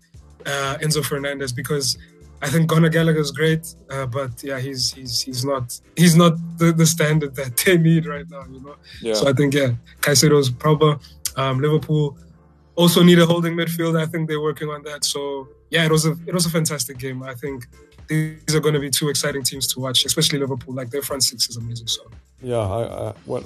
uh, 0.46 0.76
Enzo 0.80 1.04
Fernandez 1.04 1.52
because 1.52 1.98
I 2.42 2.48
think 2.48 2.68
Conor 2.68 2.88
Gallagher 2.88 3.20
is 3.20 3.30
great, 3.30 3.72
uh, 3.88 4.06
but 4.06 4.42
yeah, 4.42 4.58
he's 4.58 4.92
he's 4.92 5.20
he's 5.20 5.44
not 5.44 5.78
he's 5.96 6.16
not 6.16 6.32
the, 6.58 6.72
the 6.72 6.86
standard 6.86 7.36
that 7.36 7.56
they 7.64 7.78
need 7.78 8.06
right 8.06 8.28
now, 8.28 8.44
you 8.50 8.60
know. 8.60 8.76
Yeah. 9.00 9.14
So 9.14 9.28
I 9.28 9.32
think 9.32 9.54
yeah, 9.54 9.72
Caicedo's 10.00 10.50
proper. 10.50 10.98
Um, 11.36 11.60
Liverpool 11.60 12.18
also 12.74 13.02
need 13.02 13.18
a 13.18 13.26
holding 13.26 13.54
midfield. 13.54 14.00
I 14.00 14.06
think 14.06 14.28
they're 14.28 14.40
working 14.40 14.68
on 14.68 14.82
that. 14.82 15.04
So 15.04 15.48
yeah, 15.70 15.84
it 15.84 15.90
was 15.90 16.04
a 16.04 16.16
it 16.26 16.34
was 16.34 16.44
a 16.46 16.50
fantastic 16.50 16.98
game. 16.98 17.22
I 17.22 17.34
think 17.34 17.66
these 18.08 18.54
are 18.54 18.60
going 18.60 18.74
to 18.74 18.80
be 18.80 18.90
two 18.90 19.08
exciting 19.08 19.44
teams 19.44 19.66
to 19.68 19.80
watch, 19.80 20.04
especially 20.04 20.40
Liverpool. 20.40 20.74
Like 20.74 20.90
their 20.90 21.02
front 21.02 21.22
six 21.22 21.48
is 21.48 21.56
amazing. 21.56 21.86
So 21.86 22.02
yeah, 22.42 22.56
I, 22.56 23.08
I, 23.08 23.14
well, 23.24 23.44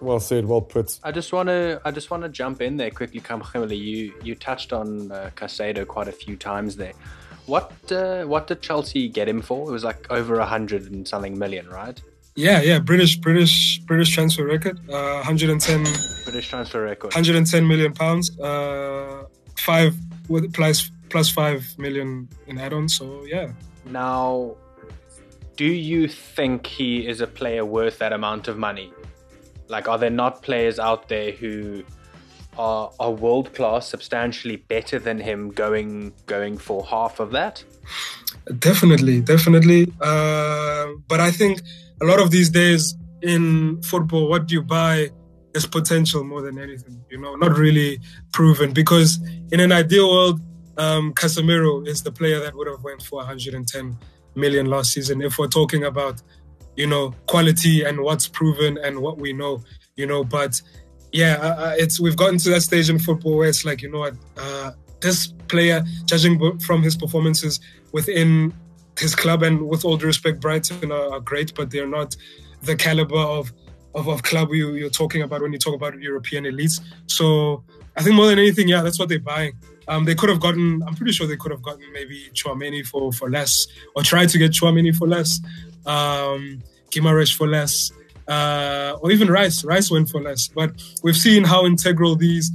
well 0.00 0.20
said, 0.20 0.46
well 0.46 0.60
put. 0.60 0.98
I 1.02 1.12
just 1.12 1.32
want 1.32 1.48
to 1.48 1.80
I 1.84 1.90
just 1.90 2.10
want 2.10 2.22
to 2.22 2.28
jump 2.28 2.60
in 2.60 2.76
there 2.76 2.90
quickly, 2.90 3.20
Kamkhemeli. 3.20 3.78
You 3.78 4.14
you 4.22 4.34
touched 4.34 4.72
on 4.72 5.12
uh, 5.12 5.30
Caicedo 5.36 5.86
quite 5.86 6.08
a 6.08 6.12
few 6.12 6.36
times 6.36 6.76
there. 6.76 6.92
What 7.46 7.72
uh, 7.90 8.24
what 8.24 8.46
did 8.46 8.62
Chelsea 8.62 9.08
get 9.08 9.28
him 9.28 9.42
for? 9.42 9.68
It 9.68 9.72
was 9.72 9.84
like 9.84 10.10
over 10.10 10.38
a 10.38 10.46
hundred 10.46 10.90
and 10.90 11.06
something 11.06 11.38
million, 11.38 11.68
right? 11.68 12.00
Yeah, 12.36 12.62
yeah, 12.62 12.78
British 12.78 13.16
British 13.16 13.78
British 13.80 14.14
transfer 14.14 14.44
record, 14.44 14.78
uh, 14.88 15.20
110 15.24 15.82
British 16.24 16.48
transfer 16.48 16.82
record, 16.82 17.08
110 17.08 17.66
million 17.66 17.92
pounds, 17.92 18.38
uh, 18.38 19.24
five 19.58 19.96
with 20.28 20.52
plus 20.52 20.90
plus 21.08 21.28
five 21.28 21.66
million 21.76 22.28
in 22.46 22.58
add-ons. 22.58 22.94
So 22.94 23.24
yeah. 23.26 23.52
Now, 23.86 24.56
do 25.56 25.64
you 25.64 26.06
think 26.06 26.66
he 26.66 27.06
is 27.06 27.20
a 27.20 27.26
player 27.26 27.64
worth 27.64 27.98
that 27.98 28.12
amount 28.12 28.46
of 28.48 28.56
money? 28.56 28.92
Like, 29.70 29.88
are 29.88 29.98
there 29.98 30.10
not 30.10 30.42
players 30.42 30.78
out 30.78 31.08
there 31.08 31.30
who 31.32 31.84
are, 32.58 32.90
are 32.98 33.10
world 33.10 33.54
class, 33.54 33.88
substantially 33.88 34.56
better 34.56 34.98
than 34.98 35.18
him, 35.20 35.50
going 35.50 36.12
going 36.26 36.58
for 36.58 36.84
half 36.84 37.20
of 37.20 37.30
that? 37.30 37.64
Definitely, 38.58 39.20
definitely. 39.20 39.92
Uh, 40.00 40.88
but 41.08 41.20
I 41.20 41.30
think 41.30 41.60
a 42.02 42.04
lot 42.04 42.20
of 42.20 42.30
these 42.30 42.50
days 42.50 42.94
in 43.22 43.82
football, 43.82 44.28
what 44.28 44.50
you 44.50 44.62
buy 44.62 45.10
is 45.54 45.66
potential 45.66 46.24
more 46.24 46.42
than 46.42 46.58
anything, 46.58 47.02
you 47.10 47.20
know, 47.20 47.34
not 47.34 47.56
really 47.56 48.00
proven. 48.32 48.72
Because 48.72 49.20
in 49.52 49.60
an 49.60 49.72
ideal 49.72 50.10
world, 50.10 50.40
um, 50.78 51.12
Casemiro 51.14 51.86
is 51.86 52.02
the 52.02 52.12
player 52.12 52.40
that 52.40 52.54
would 52.54 52.68
have 52.68 52.82
went 52.82 53.02
for 53.02 53.16
110 53.16 53.98
million 54.34 54.66
last 54.66 54.92
season. 54.92 55.22
If 55.22 55.38
we're 55.38 55.48
talking 55.48 55.84
about, 55.84 56.22
you 56.76 56.86
know, 56.86 57.14
quality 57.26 57.84
and 57.84 58.00
what's 58.00 58.26
proven 58.28 58.78
and 58.78 59.00
what 59.00 59.18
we 59.18 59.32
know, 59.32 59.62
you 59.96 60.06
know, 60.06 60.24
but 60.24 60.60
yeah, 61.12 61.34
uh, 61.40 61.64
uh 61.64 61.74
it's 61.76 62.00
we've 62.00 62.16
gotten 62.16 62.38
to 62.38 62.50
that 62.50 62.62
stage 62.62 62.88
in 62.88 62.98
football 62.98 63.36
where 63.36 63.48
it's 63.48 63.64
like, 63.64 63.82
you 63.82 63.90
know 63.90 64.00
what, 64.00 64.14
uh, 64.36 64.72
this 65.00 65.28
player, 65.48 65.82
judging 66.04 66.58
from 66.60 66.82
his 66.82 66.96
performances 66.96 67.60
within 67.92 68.52
his 68.98 69.14
club, 69.14 69.42
and 69.42 69.68
with 69.68 69.84
all 69.84 69.96
due 69.96 70.06
respect, 70.06 70.40
Brighton 70.40 70.92
are, 70.92 71.14
are 71.14 71.20
great, 71.20 71.54
but 71.54 71.70
they're 71.70 71.86
not 71.86 72.16
the 72.62 72.76
caliber 72.76 73.16
of 73.16 73.52
of, 73.94 74.08
of 74.08 74.22
club 74.22 74.50
you, 74.52 74.74
you're 74.74 74.90
talking 74.90 75.22
about 75.22 75.42
when 75.42 75.52
you 75.52 75.58
talk 75.58 75.74
about 75.74 75.98
European 76.00 76.44
elites. 76.44 76.80
So 77.06 77.64
I 77.96 78.02
think 78.02 78.16
more 78.16 78.26
than 78.26 78.38
anything, 78.38 78.68
yeah, 78.68 78.82
that's 78.82 78.98
what 78.98 79.08
they're 79.08 79.18
buying. 79.18 79.54
Um, 79.88 80.04
they 80.04 80.14
could 80.14 80.28
have 80.28 80.40
gotten, 80.40 80.82
I'm 80.86 80.94
pretty 80.94 81.12
sure 81.12 81.26
they 81.26 81.36
could 81.36 81.50
have 81.50 81.62
gotten 81.62 81.92
maybe 81.92 82.28
Tchouameni 82.32 82.86
for, 82.86 83.12
for 83.12 83.28
less, 83.28 83.66
or 83.96 84.02
tried 84.02 84.28
to 84.28 84.38
get 84.38 84.52
Tchouameni 84.52 84.96
for 84.96 85.08
less, 85.08 85.40
um, 85.86 86.62
Guimaraes 86.90 87.34
for 87.34 87.46
less, 87.46 87.92
uh, 88.28 88.96
or 89.00 89.10
even 89.10 89.28
Rice. 89.28 89.64
Rice 89.64 89.90
went 89.90 90.08
for 90.08 90.20
less. 90.20 90.48
But 90.48 90.72
we've 91.02 91.16
seen 91.16 91.44
how 91.44 91.66
integral 91.66 92.16
these 92.16 92.50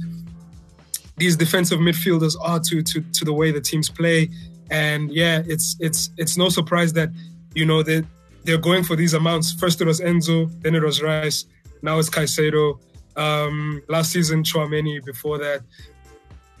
these 1.18 1.34
defensive 1.34 1.78
midfielders 1.78 2.36
are 2.42 2.60
to, 2.60 2.82
to, 2.82 3.00
to 3.00 3.24
the 3.24 3.32
way 3.32 3.50
the 3.50 3.60
teams 3.60 3.88
play 3.88 4.28
and 4.70 5.10
yeah, 5.12 5.42
it's 5.46 5.76
it's 5.80 6.10
it's 6.16 6.36
no 6.36 6.48
surprise 6.48 6.92
that 6.94 7.10
you 7.54 7.64
know 7.64 7.82
they 7.82 8.02
they're 8.44 8.58
going 8.58 8.84
for 8.84 8.96
these 8.96 9.14
amounts. 9.14 9.52
First 9.52 9.80
it 9.80 9.86
was 9.86 10.00
Enzo, 10.00 10.50
then 10.62 10.74
it 10.74 10.82
was 10.82 11.02
Rice, 11.02 11.46
now 11.82 11.98
it's 11.98 12.10
Caicedo. 12.10 12.78
Um, 13.16 13.82
last 13.88 14.12
season 14.12 14.42
Tchouameni, 14.42 15.02
before 15.04 15.38
that, 15.38 15.62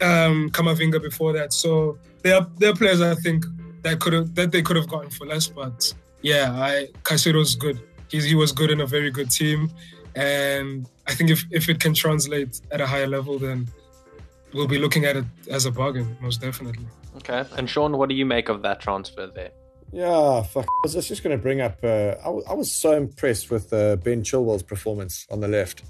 um, 0.00 0.48
Camavinga 0.50 1.02
before 1.02 1.32
that. 1.34 1.52
So 1.52 1.98
there 2.22 2.36
are 2.36 2.74
players 2.74 3.00
I 3.00 3.14
think 3.14 3.44
that 3.86 4.00
could 4.00 4.12
have 4.12 4.34
that 4.34 4.50
they 4.50 4.62
could 4.62 4.76
have 4.76 4.88
gotten 4.88 5.10
for 5.10 5.26
less. 5.26 5.46
But 5.46 5.94
yeah, 6.22 6.52
I 6.52 6.88
Caicedo's 7.04 7.54
good. 7.54 7.78
He's, 8.08 8.24
he 8.24 8.34
was 8.34 8.52
good 8.52 8.70
in 8.70 8.80
a 8.80 8.86
very 8.86 9.10
good 9.10 9.30
team, 9.30 9.70
and 10.14 10.88
I 11.06 11.14
think 11.14 11.30
if 11.30 11.44
if 11.50 11.68
it 11.68 11.80
can 11.80 11.94
translate 11.94 12.60
at 12.70 12.80
a 12.80 12.86
higher 12.86 13.06
level, 13.06 13.38
then 13.38 13.68
we'll 14.52 14.68
be 14.68 14.78
looking 14.78 15.04
at 15.04 15.16
it 15.16 15.24
as 15.50 15.66
a 15.66 15.70
bargain, 15.70 16.16
most 16.20 16.40
definitely. 16.40 16.86
Okay. 17.16 17.44
And 17.56 17.68
Sean, 17.70 17.96
what 17.96 18.08
do 18.08 18.14
you 18.14 18.26
make 18.26 18.48
of 18.48 18.62
that 18.62 18.80
transfer 18.80 19.26
there? 19.26 19.50
Yeah, 19.92 20.42
fuck. 20.42 20.66
I 20.66 20.80
was 20.82 20.94
just 21.08 21.22
going 21.22 21.36
to 21.36 21.42
bring 21.42 21.60
up. 21.60 21.78
Uh, 21.82 22.14
I, 22.20 22.24
w- 22.24 22.44
I 22.50 22.54
was 22.54 22.70
so 22.70 22.92
impressed 22.92 23.50
with 23.50 23.72
uh, 23.72 23.96
Ben 23.96 24.22
Chilwell's 24.22 24.62
performance 24.62 25.26
on 25.30 25.40
the 25.40 25.48
left. 25.48 25.84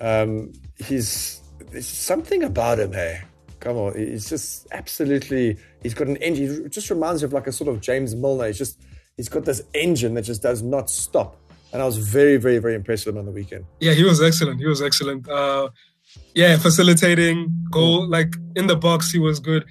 Um, 0.00 0.52
he's 0.76 1.40
there's 1.70 1.86
something 1.86 2.42
about 2.42 2.78
him, 2.78 2.92
hey. 2.92 3.20
Come 3.60 3.76
on, 3.76 3.96
he's 3.96 4.28
just 4.28 4.66
absolutely. 4.72 5.56
He's 5.82 5.94
got 5.94 6.08
an 6.08 6.16
engine. 6.16 6.64
He 6.64 6.68
just 6.68 6.90
reminds 6.90 7.22
me 7.22 7.26
of 7.26 7.32
like 7.32 7.46
a 7.46 7.52
sort 7.52 7.68
of 7.68 7.80
James 7.80 8.14
Milner. 8.14 8.46
He's 8.46 8.58
just 8.58 8.80
he's 9.16 9.28
got 9.28 9.44
this 9.44 9.62
engine 9.74 10.14
that 10.14 10.22
just 10.22 10.42
does 10.42 10.62
not 10.62 10.90
stop. 10.90 11.36
And 11.72 11.82
I 11.82 11.84
was 11.84 11.98
very, 11.98 12.38
very, 12.38 12.58
very 12.58 12.74
impressed 12.74 13.04
with 13.04 13.14
him 13.14 13.20
on 13.20 13.26
the 13.26 13.32
weekend. 13.32 13.66
Yeah, 13.80 13.92
he 13.92 14.04
was 14.04 14.22
excellent. 14.22 14.58
He 14.58 14.66
was 14.66 14.80
excellent. 14.80 15.28
Uh, 15.28 15.68
yeah, 16.34 16.56
facilitating, 16.56 17.66
goal, 17.70 18.08
like 18.08 18.34
in 18.56 18.66
the 18.66 18.76
box, 18.76 19.12
he 19.12 19.18
was 19.18 19.38
good. 19.38 19.66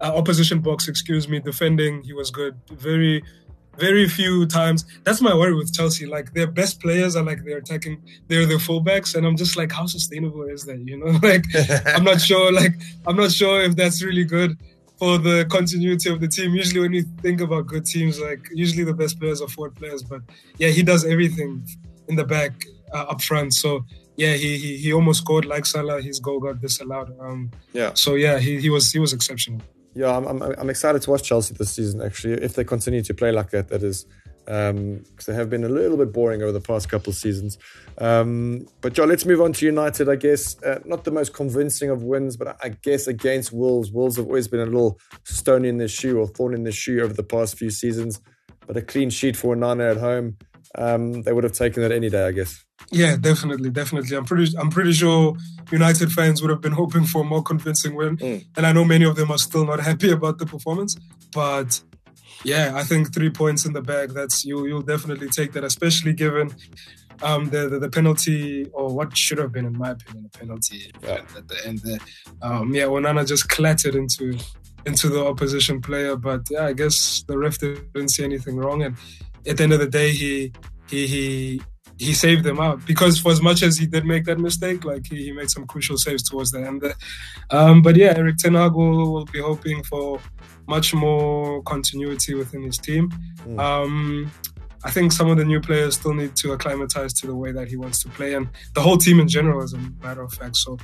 Uh, 0.00 0.12
opposition 0.14 0.60
box, 0.60 0.86
excuse 0.86 1.28
me, 1.28 1.40
defending, 1.40 2.02
he 2.02 2.12
was 2.12 2.30
good. 2.30 2.56
Very, 2.70 3.22
very 3.76 4.08
few 4.08 4.46
times. 4.46 4.84
That's 5.02 5.20
my 5.20 5.34
worry 5.34 5.54
with 5.54 5.74
Chelsea. 5.74 6.06
Like 6.06 6.32
their 6.32 6.46
best 6.46 6.80
players 6.80 7.16
are 7.16 7.24
like 7.24 7.44
they're 7.44 7.58
attacking, 7.58 8.00
they're 8.28 8.46
the 8.46 8.54
fullbacks, 8.54 9.16
and 9.16 9.26
I'm 9.26 9.36
just 9.36 9.56
like, 9.56 9.72
how 9.72 9.86
sustainable 9.86 10.44
is 10.44 10.64
that? 10.66 10.78
You 10.86 10.98
know, 10.98 11.18
like 11.22 11.44
I'm 11.86 12.04
not 12.04 12.20
sure. 12.20 12.52
Like 12.52 12.74
I'm 13.06 13.16
not 13.16 13.32
sure 13.32 13.62
if 13.62 13.74
that's 13.74 14.02
really 14.02 14.24
good 14.24 14.56
for 15.00 15.16
the 15.16 15.46
continuity 15.46 16.10
of 16.10 16.20
the 16.20 16.28
team. 16.28 16.54
Usually, 16.54 16.80
when 16.80 16.92
you 16.92 17.04
think 17.22 17.40
about 17.40 17.66
good 17.66 17.86
teams, 17.86 18.20
like 18.20 18.42
usually 18.52 18.84
the 18.84 18.92
best 19.02 19.18
players 19.18 19.40
are 19.40 19.48
forward 19.48 19.74
players, 19.74 20.02
but 20.02 20.20
yeah, 20.58 20.68
he 20.68 20.82
does 20.82 21.06
everything 21.06 21.66
in 22.08 22.16
the 22.16 22.24
back, 22.24 22.52
uh, 22.92 23.12
up 23.12 23.20
front. 23.22 23.54
So 23.54 23.84
yeah, 24.16 24.34
he, 24.34 24.58
he 24.58 24.76
he 24.76 24.92
almost 24.92 25.22
scored 25.22 25.46
like 25.46 25.64
Salah. 25.64 26.02
His 26.02 26.20
goal 26.20 26.38
got 26.38 26.60
disallowed. 26.60 27.18
Um, 27.18 27.50
yeah. 27.72 27.94
So 27.94 28.14
yeah, 28.14 28.38
he, 28.38 28.60
he 28.60 28.68
was 28.68 28.92
he 28.92 28.98
was 28.98 29.14
exceptional. 29.14 29.62
Yeah, 29.94 30.16
I'm, 30.16 30.26
I'm, 30.26 30.42
I'm 30.42 30.70
excited 30.70 31.02
to 31.02 31.10
watch 31.10 31.24
Chelsea 31.24 31.54
this 31.54 31.72
season. 31.72 32.02
Actually, 32.02 32.34
if 32.34 32.54
they 32.54 32.64
continue 32.64 33.02
to 33.02 33.14
play 33.14 33.32
like 33.32 33.50
that, 33.50 33.68
that 33.68 33.82
is, 33.82 34.06
because 34.44 34.70
um, 34.70 35.04
they 35.26 35.34
have 35.34 35.48
been 35.48 35.64
a 35.64 35.68
little 35.68 35.96
bit 35.96 36.12
boring 36.12 36.42
over 36.42 36.52
the 36.52 36.60
past 36.60 36.88
couple 36.88 37.10
of 37.10 37.16
seasons. 37.16 37.58
Um, 37.98 38.66
but 38.80 38.96
yeah, 38.96 39.04
let's 39.04 39.24
move 39.24 39.40
on 39.40 39.52
to 39.52 39.66
United. 39.66 40.08
I 40.08 40.16
guess 40.16 40.60
uh, 40.62 40.80
not 40.84 41.04
the 41.04 41.10
most 41.10 41.34
convincing 41.34 41.90
of 41.90 42.02
wins, 42.02 42.36
but 42.36 42.58
I 42.62 42.70
guess 42.70 43.06
against 43.06 43.52
Wolves, 43.52 43.92
Wolves 43.92 44.16
have 44.16 44.26
always 44.26 44.48
been 44.48 44.60
a 44.60 44.66
little 44.66 44.98
stone 45.24 45.64
in 45.64 45.78
their 45.78 45.88
shoe 45.88 46.18
or 46.18 46.26
thorn 46.26 46.54
in 46.54 46.64
their 46.64 46.72
shoe 46.72 47.00
over 47.00 47.12
the 47.12 47.22
past 47.22 47.58
few 47.58 47.70
seasons. 47.70 48.20
But 48.66 48.76
a 48.76 48.82
clean 48.82 49.10
sheet 49.10 49.36
for 49.36 49.54
Nana 49.56 49.90
at 49.90 49.96
home, 49.96 50.36
um, 50.76 51.22
they 51.22 51.32
would 51.32 51.44
have 51.44 51.52
taken 51.52 51.82
it 51.82 51.92
any 51.92 52.08
day, 52.08 52.26
I 52.26 52.32
guess. 52.32 52.64
Yeah, 52.90 53.16
definitely, 53.16 53.70
definitely. 53.70 54.16
I'm 54.16 54.24
pretty, 54.24 54.56
I'm 54.56 54.70
pretty 54.70 54.92
sure 54.92 55.36
United 55.70 56.12
fans 56.12 56.40
would 56.40 56.50
have 56.50 56.60
been 56.60 56.72
hoping 56.72 57.04
for 57.04 57.22
a 57.22 57.24
more 57.24 57.42
convincing 57.42 57.94
win, 57.94 58.16
mm. 58.16 58.44
and 58.56 58.66
I 58.66 58.72
know 58.72 58.84
many 58.84 59.04
of 59.04 59.16
them 59.16 59.30
are 59.30 59.38
still 59.38 59.64
not 59.64 59.80
happy 59.80 60.10
about 60.10 60.38
the 60.38 60.46
performance. 60.46 60.96
But 61.32 61.82
yeah, 62.44 62.72
I 62.74 62.84
think 62.84 63.12
three 63.14 63.30
points 63.30 63.64
in 63.66 63.72
the 63.72 63.82
bag. 63.82 64.10
That's 64.10 64.44
you. 64.44 64.66
You'll 64.66 64.82
definitely 64.82 65.28
take 65.28 65.52
that, 65.52 65.64
especially 65.64 66.12
given 66.12 66.54
um, 67.22 67.50
the, 67.50 67.68
the, 67.68 67.78
the 67.78 67.90
penalty 67.90 68.66
or 68.72 68.94
what 68.94 69.16
should 69.16 69.38
have 69.38 69.52
been, 69.52 69.66
in 69.66 69.76
my 69.76 69.90
opinion, 69.90 70.30
a 70.34 70.38
penalty 70.38 70.92
yeah. 71.02 71.22
at 71.36 71.48
the 71.48 71.66
end 71.66 71.78
there. 71.80 71.98
Um, 72.42 72.74
yeah, 72.74 72.84
Onana 72.84 73.26
just 73.26 73.48
clattered 73.48 73.94
into 73.94 74.38
into 74.86 75.08
the 75.08 75.22
opposition 75.24 75.80
player, 75.82 76.16
but 76.16 76.40
yeah, 76.50 76.66
I 76.66 76.72
guess 76.72 77.22
the 77.28 77.36
ref 77.36 77.58
didn't 77.58 78.08
see 78.08 78.24
anything 78.24 78.56
wrong, 78.56 78.82
and 78.82 78.96
at 79.46 79.58
the 79.58 79.62
end 79.62 79.72
of 79.72 79.80
the 79.80 79.88
day, 79.88 80.10
he 80.10 80.52
he 80.88 81.06
he 81.06 81.62
he 81.98 82.14
saved 82.14 82.44
them 82.44 82.58
out 82.58 82.84
because 82.86 83.18
for 83.20 83.30
as 83.30 83.42
much 83.42 83.62
as 83.62 83.76
he 83.76 83.86
did 83.86 84.06
make 84.06 84.24
that 84.24 84.38
mistake, 84.38 84.84
like 84.84 85.06
he, 85.06 85.24
he 85.24 85.32
made 85.32 85.50
some 85.50 85.66
crucial 85.66 85.98
saves 85.98 86.22
towards 86.22 86.50
the 86.50 86.60
end. 86.60 86.82
Um, 87.50 87.82
but 87.82 87.94
yeah, 87.94 88.16
Erik 88.16 88.38
Ten 88.38 88.54
Hag 88.54 88.72
will, 88.72 89.12
will, 89.12 89.24
be 89.26 89.40
hoping 89.40 89.82
for 89.82 90.18
much 90.70 90.94
more 90.94 91.62
continuity 91.64 92.32
within 92.34 92.62
his 92.62 92.78
team. 92.78 93.10
Mm. 93.46 93.58
Um, 93.58 94.30
I 94.82 94.90
think 94.90 95.12
some 95.12 95.28
of 95.32 95.36
the 95.36 95.44
new 95.44 95.60
players 95.60 95.96
still 95.96 96.14
need 96.14 96.34
to 96.36 96.52
acclimatize 96.52 97.12
to 97.20 97.26
the 97.26 97.34
way 97.42 97.52
that 97.52 97.68
he 97.68 97.76
wants 97.76 98.02
to 98.02 98.08
play, 98.08 98.32
and 98.34 98.48
the 98.74 98.80
whole 98.80 98.96
team 98.96 99.20
in 99.20 99.28
general, 99.28 99.62
as 99.62 99.72
a 99.74 99.78
matter 100.02 100.22
of 100.22 100.32
fact. 100.32 100.56
So, 100.56 100.78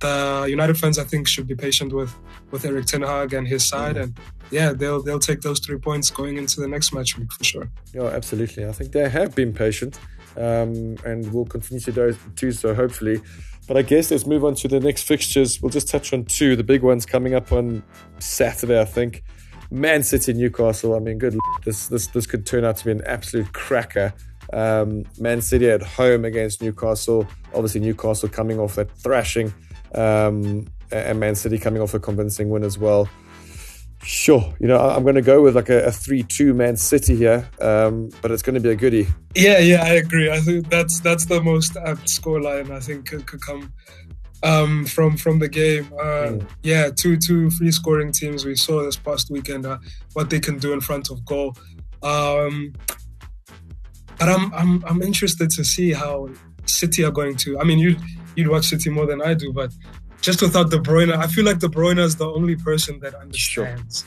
the 0.00 0.46
United 0.48 0.76
fans, 0.80 0.98
I 0.98 1.04
think, 1.04 1.28
should 1.28 1.46
be 1.46 1.54
patient 1.54 1.92
with 1.92 2.12
with 2.50 2.64
Erik 2.64 2.86
Ten 2.86 3.02
Hag 3.02 3.34
and 3.34 3.46
his 3.46 3.64
side, 3.72 3.96
mm. 3.96 4.02
and 4.02 4.10
yeah, 4.50 4.72
they'll 4.72 5.02
they'll 5.04 5.26
take 5.30 5.42
those 5.42 5.60
three 5.60 5.78
points 5.78 6.10
going 6.10 6.38
into 6.38 6.60
the 6.60 6.68
next 6.74 6.92
match 6.92 7.16
week 7.18 7.30
for 7.30 7.44
sure. 7.44 7.68
Yeah, 7.94 8.08
absolutely. 8.18 8.66
I 8.66 8.72
think 8.72 8.90
they 8.90 9.08
have 9.08 9.30
been 9.40 9.52
patient 9.52 10.00
um, 10.36 10.96
and 11.04 11.32
we'll 11.32 11.44
continue 11.44 11.80
to 11.80 12.16
do 12.34 12.52
so 12.52 12.74
hopefully. 12.74 13.20
But 13.66 13.76
I 13.76 13.82
guess 13.82 14.10
let's 14.10 14.26
move 14.26 14.44
on 14.44 14.54
to 14.56 14.68
the 14.68 14.78
next 14.78 15.02
fixtures. 15.02 15.60
We'll 15.60 15.70
just 15.70 15.88
touch 15.88 16.12
on 16.12 16.24
two, 16.24 16.54
the 16.54 16.62
big 16.62 16.82
ones 16.82 17.04
coming 17.04 17.34
up 17.34 17.52
on 17.52 17.82
Saturday, 18.20 18.80
I 18.80 18.84
think. 18.84 19.24
Man 19.70 20.04
City, 20.04 20.32
Newcastle. 20.32 20.94
I 20.94 21.00
mean, 21.00 21.18
good. 21.18 21.36
This 21.64 21.88
this 21.88 22.06
this 22.08 22.26
could 22.26 22.46
turn 22.46 22.64
out 22.64 22.76
to 22.76 22.84
be 22.84 22.92
an 22.92 23.02
absolute 23.04 23.52
cracker. 23.52 24.14
Um, 24.52 25.04
Man 25.18 25.40
City 25.40 25.68
at 25.68 25.82
home 25.82 26.24
against 26.24 26.62
Newcastle. 26.62 27.26
Obviously, 27.52 27.80
Newcastle 27.80 28.28
coming 28.28 28.60
off 28.60 28.76
that 28.76 28.90
thrashing, 28.98 29.52
um, 29.94 30.68
and 30.92 31.18
Man 31.18 31.34
City 31.34 31.58
coming 31.58 31.82
off 31.82 31.94
a 31.94 31.98
convincing 31.98 32.48
win 32.48 32.62
as 32.62 32.78
well. 32.78 33.08
Sure, 34.06 34.54
you 34.60 34.68
know 34.68 34.78
I'm 34.78 35.02
going 35.02 35.16
to 35.16 35.20
go 35.20 35.42
with 35.42 35.56
like 35.56 35.68
a, 35.68 35.86
a 35.86 35.90
three-two 35.90 36.54
Man 36.54 36.76
City 36.76 37.16
here, 37.16 37.50
um, 37.60 38.08
but 38.22 38.30
it's 38.30 38.40
going 38.40 38.54
to 38.54 38.60
be 38.60 38.70
a 38.70 38.76
goodie. 38.76 39.08
Yeah, 39.34 39.58
yeah, 39.58 39.82
I 39.82 39.94
agree. 39.94 40.30
I 40.30 40.38
think 40.38 40.70
that's 40.70 41.00
that's 41.00 41.24
the 41.26 41.42
most 41.42 41.76
apt 41.76 42.06
scoreline 42.06 42.70
I 42.70 42.78
think 42.78 43.08
could, 43.10 43.26
could 43.26 43.40
come 43.40 43.72
um, 44.44 44.86
from 44.86 45.16
from 45.16 45.40
the 45.40 45.48
game. 45.48 45.92
Uh, 45.94 46.38
mm. 46.38 46.48
Yeah, 46.62 46.90
two 46.90 47.16
two 47.16 47.50
free 47.50 47.72
scoring 47.72 48.12
teams. 48.12 48.44
We 48.44 48.54
saw 48.54 48.84
this 48.84 48.96
past 48.96 49.28
weekend 49.28 49.66
uh, 49.66 49.78
what 50.12 50.30
they 50.30 50.38
can 50.38 50.60
do 50.60 50.72
in 50.72 50.80
front 50.80 51.10
of 51.10 51.24
goal. 51.24 51.56
Um, 52.04 52.74
but 54.20 54.28
I'm 54.28 54.54
I'm 54.54 54.84
I'm 54.84 55.02
interested 55.02 55.50
to 55.50 55.64
see 55.64 55.92
how 55.92 56.28
City 56.64 57.04
are 57.04 57.10
going 57.10 57.34
to. 57.38 57.58
I 57.58 57.64
mean, 57.64 57.80
you 57.80 57.96
you'd 58.36 58.46
watch 58.46 58.66
City 58.66 58.88
more 58.88 59.06
than 59.06 59.20
I 59.20 59.34
do, 59.34 59.52
but 59.52 59.72
just 60.20 60.42
without 60.42 60.70
De 60.70 60.78
Bruyne, 60.78 61.12
I 61.12 61.26
feel 61.26 61.44
like 61.44 61.58
De 61.58 61.68
Bruyne 61.68 61.98
is 61.98 62.16
the 62.16 62.28
only 62.28 62.56
person 62.56 62.98
that 63.00 63.14
understands 63.14 64.04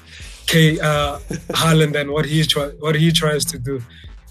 sure. 0.48 0.76
K 0.76 0.80
uh, 0.80 1.20
Haaland 1.50 2.00
and 2.00 2.12
what 2.12 2.26
he 2.26 2.44
try, 2.44 2.68
what 2.80 2.96
he 2.96 3.12
tries 3.12 3.46
to 3.46 3.60
do. 3.60 3.82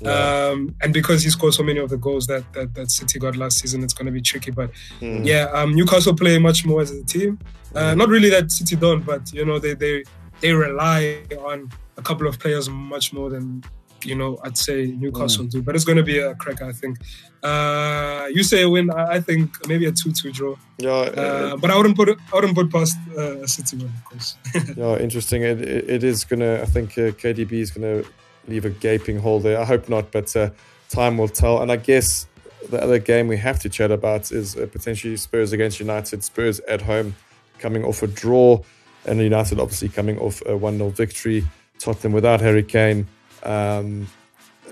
Yeah. 0.00 0.50
Um, 0.50 0.76
and 0.80 0.92
because 0.92 1.24
he 1.24 1.30
scored 1.30 1.54
so 1.54 1.62
many 1.62 1.80
of 1.80 1.90
the 1.90 1.96
goals 1.96 2.26
that, 2.28 2.52
that, 2.52 2.74
that 2.74 2.90
City 2.90 3.18
got 3.18 3.36
last 3.36 3.58
season, 3.58 3.82
it's 3.82 3.92
going 3.94 4.06
to 4.06 4.12
be 4.12 4.20
tricky. 4.20 4.52
But 4.52 4.70
mm. 5.00 5.26
yeah, 5.26 5.44
um, 5.52 5.74
Newcastle 5.74 6.14
play 6.14 6.38
much 6.38 6.64
more 6.64 6.80
as 6.80 6.92
a 6.92 7.02
team. 7.04 7.38
Uh, 7.74 7.92
hmm. 7.92 7.98
not 7.98 8.08
really 8.08 8.30
that 8.30 8.50
City 8.50 8.76
don't, 8.76 9.04
but 9.04 9.30
you 9.32 9.44
know 9.44 9.58
they 9.58 9.74
they 9.74 10.02
they 10.40 10.52
rely 10.52 11.22
on 11.40 11.70
a 11.98 12.02
couple 12.02 12.26
of 12.26 12.38
players 12.38 12.68
much 12.70 13.12
more 13.12 13.28
than 13.28 13.62
you 14.04 14.14
know, 14.14 14.38
I'd 14.42 14.56
say 14.56 14.86
Newcastle 14.86 15.44
mm. 15.44 15.50
do. 15.50 15.62
But 15.62 15.74
it's 15.74 15.84
going 15.84 15.96
to 15.98 16.02
be 16.02 16.18
a 16.18 16.34
crack, 16.34 16.62
I 16.62 16.72
think. 16.72 16.98
Uh, 17.42 18.28
you 18.32 18.42
say 18.42 18.62
a 18.62 18.68
win. 18.68 18.90
I 18.90 19.20
think 19.20 19.66
maybe 19.68 19.86
a 19.86 19.92
two-two 19.92 20.32
draw. 20.32 20.56
Yeah, 20.78 20.90
uh, 20.90 21.56
but 21.56 21.70
I 21.70 21.76
wouldn't 21.76 21.96
put 21.96 22.08
I 22.08 22.34
wouldn't 22.34 22.54
put 22.54 22.70
past 22.70 22.98
uh, 23.16 23.38
a 23.38 23.48
City 23.48 23.76
win, 23.76 23.86
of 23.86 24.04
course. 24.04 24.36
yeah, 24.76 24.96
interesting. 24.96 25.42
It, 25.42 25.60
it, 25.60 25.90
it 25.90 26.04
is 26.04 26.24
going 26.24 26.40
to. 26.40 26.62
I 26.62 26.66
think 26.66 26.92
uh, 26.92 27.12
KDB 27.12 27.52
is 27.52 27.70
going 27.70 28.02
to 28.02 28.08
leave 28.48 28.64
a 28.64 28.70
gaping 28.70 29.18
hole 29.18 29.40
there. 29.40 29.60
I 29.60 29.64
hope 29.64 29.88
not, 29.88 30.10
but 30.10 30.34
uh, 30.34 30.50
time 30.88 31.18
will 31.18 31.28
tell. 31.28 31.62
And 31.62 31.70
I 31.70 31.76
guess 31.76 32.26
the 32.70 32.82
other 32.82 32.98
game 32.98 33.28
we 33.28 33.36
have 33.36 33.58
to 33.60 33.68
chat 33.68 33.90
about 33.90 34.32
is 34.32 34.56
uh, 34.56 34.66
potentially 34.66 35.16
Spurs 35.16 35.52
against 35.52 35.80
United. 35.80 36.24
Spurs 36.24 36.60
at 36.60 36.82
home, 36.82 37.14
coming 37.58 37.84
off 37.84 38.02
a 38.02 38.06
draw, 38.06 38.60
and 39.06 39.20
United 39.20 39.60
obviously 39.60 39.88
coming 39.88 40.18
off 40.18 40.42
a 40.46 40.56
one 40.56 40.78
0 40.78 40.90
victory. 40.90 41.44
Tottenham 41.78 42.12
without 42.12 42.40
Harry 42.40 42.64
Kane. 42.64 43.06
Um, 43.42 44.08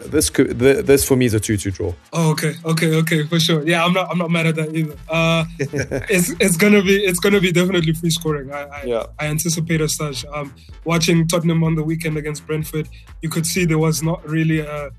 this 0.06 0.30
could 0.30 0.58
this 0.58 1.06
for 1.06 1.16
me 1.16 1.26
is 1.26 1.34
a 1.34 1.40
two-two 1.40 1.70
draw. 1.70 1.94
Oh, 2.12 2.30
okay, 2.32 2.54
okay, 2.64 2.94
okay, 2.96 3.26
for 3.26 3.40
sure. 3.40 3.66
Yeah, 3.66 3.84
I'm 3.84 3.92
not 3.92 4.10
I'm 4.10 4.18
not 4.18 4.30
mad 4.30 4.46
at 4.46 4.56
that 4.56 4.74
either. 4.74 4.96
Uh, 5.08 5.44
it's 5.58 6.30
it's 6.38 6.56
gonna 6.56 6.82
be 6.82 6.96
it's 6.96 7.18
gonna 7.18 7.40
be 7.40 7.52
definitely 7.52 7.94
free 7.94 8.10
scoring. 8.10 8.52
I 8.52 8.64
I, 8.64 8.82
yeah. 8.84 9.04
I 9.18 9.26
anticipate 9.26 9.80
as 9.80 9.94
such. 9.94 10.24
Um, 10.26 10.54
watching 10.84 11.26
Tottenham 11.26 11.64
on 11.64 11.74
the 11.74 11.82
weekend 11.82 12.16
against 12.16 12.46
Brentford, 12.46 12.88
you 13.22 13.28
could 13.28 13.46
see 13.46 13.64
there 13.64 13.78
was 13.78 14.02
not 14.02 14.26
really 14.28 14.60
a 14.60 14.90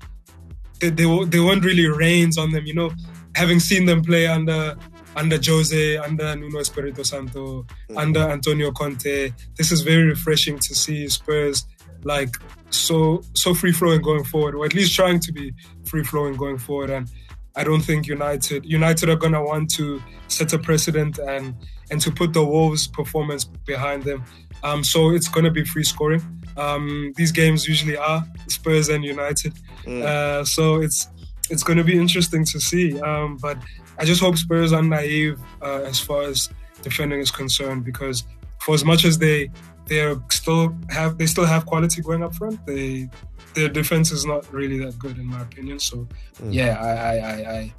they 0.80 0.90
they, 0.90 1.24
they 1.24 1.40
weren't 1.40 1.64
really 1.64 1.86
reins 1.86 2.38
on 2.38 2.50
them. 2.52 2.66
You 2.66 2.74
know, 2.74 2.90
having 3.34 3.60
seen 3.60 3.86
them 3.86 4.02
play 4.02 4.26
under 4.26 4.76
under 5.16 5.38
Jose, 5.44 5.96
under 5.96 6.36
Nuno 6.36 6.58
Espirito 6.58 7.02
Santo, 7.02 7.62
mm-hmm. 7.62 7.98
under 7.98 8.20
Antonio 8.20 8.70
Conte, 8.72 9.32
this 9.56 9.72
is 9.72 9.80
very 9.82 10.04
refreshing 10.04 10.58
to 10.58 10.74
see 10.74 11.08
Spurs 11.08 11.66
like 12.04 12.36
so 12.70 13.22
so 13.34 13.54
free 13.54 13.72
flowing 13.72 14.02
going 14.02 14.24
forward, 14.24 14.54
or 14.54 14.64
at 14.64 14.74
least 14.74 14.94
trying 14.94 15.20
to 15.20 15.32
be 15.32 15.52
free 15.84 16.04
flowing 16.04 16.36
going 16.36 16.58
forward. 16.58 16.90
And 16.90 17.10
I 17.56 17.64
don't 17.64 17.80
think 17.80 18.06
United 18.06 18.64
United 18.64 19.08
are 19.08 19.16
gonna 19.16 19.42
want 19.42 19.70
to 19.74 20.02
set 20.28 20.52
a 20.52 20.58
precedent 20.58 21.18
and 21.18 21.54
and 21.90 22.00
to 22.00 22.10
put 22.10 22.32
the 22.32 22.44
Wolves 22.44 22.86
performance 22.86 23.44
behind 23.44 24.02
them. 24.04 24.24
Um, 24.62 24.84
so 24.84 25.10
it's 25.10 25.28
gonna 25.28 25.50
be 25.50 25.64
free 25.64 25.84
scoring. 25.84 26.22
Um, 26.56 27.12
these 27.16 27.32
games 27.32 27.66
usually 27.66 27.96
are 27.96 28.24
Spurs 28.48 28.88
and 28.88 29.04
United. 29.04 29.54
Mm. 29.84 30.02
Uh, 30.02 30.44
so 30.44 30.80
it's 30.80 31.08
it's 31.50 31.62
gonna 31.62 31.84
be 31.84 31.98
interesting 31.98 32.44
to 32.44 32.60
see. 32.60 33.00
Um, 33.00 33.38
but 33.40 33.58
I 33.98 34.04
just 34.04 34.20
hope 34.20 34.36
Spurs 34.36 34.72
are 34.72 34.82
naive 34.82 35.40
uh, 35.62 35.82
as 35.82 35.98
far 35.98 36.22
as 36.22 36.50
defending 36.82 37.20
is 37.20 37.30
concerned 37.30 37.84
because 37.84 38.24
for 38.60 38.74
as 38.74 38.84
much 38.84 39.04
as 39.04 39.18
they 39.18 39.50
they're 39.88 40.16
still 40.30 40.74
have 40.90 41.18
they 41.18 41.26
still 41.26 41.46
have 41.46 41.66
quality 41.66 42.02
going 42.02 42.22
up 42.22 42.34
front. 42.34 42.64
They 42.66 43.08
their 43.54 43.68
defense 43.68 44.12
is 44.12 44.24
not 44.24 44.50
really 44.52 44.78
that 44.84 44.98
good 44.98 45.18
in 45.18 45.26
my 45.26 45.40
opinion. 45.42 45.78
So 45.78 46.06
Mm. 46.42 46.54
yeah, 46.54 46.78
I 46.80 46.90
I, 46.90 47.14
I 47.16 47.52
I 47.58 47.72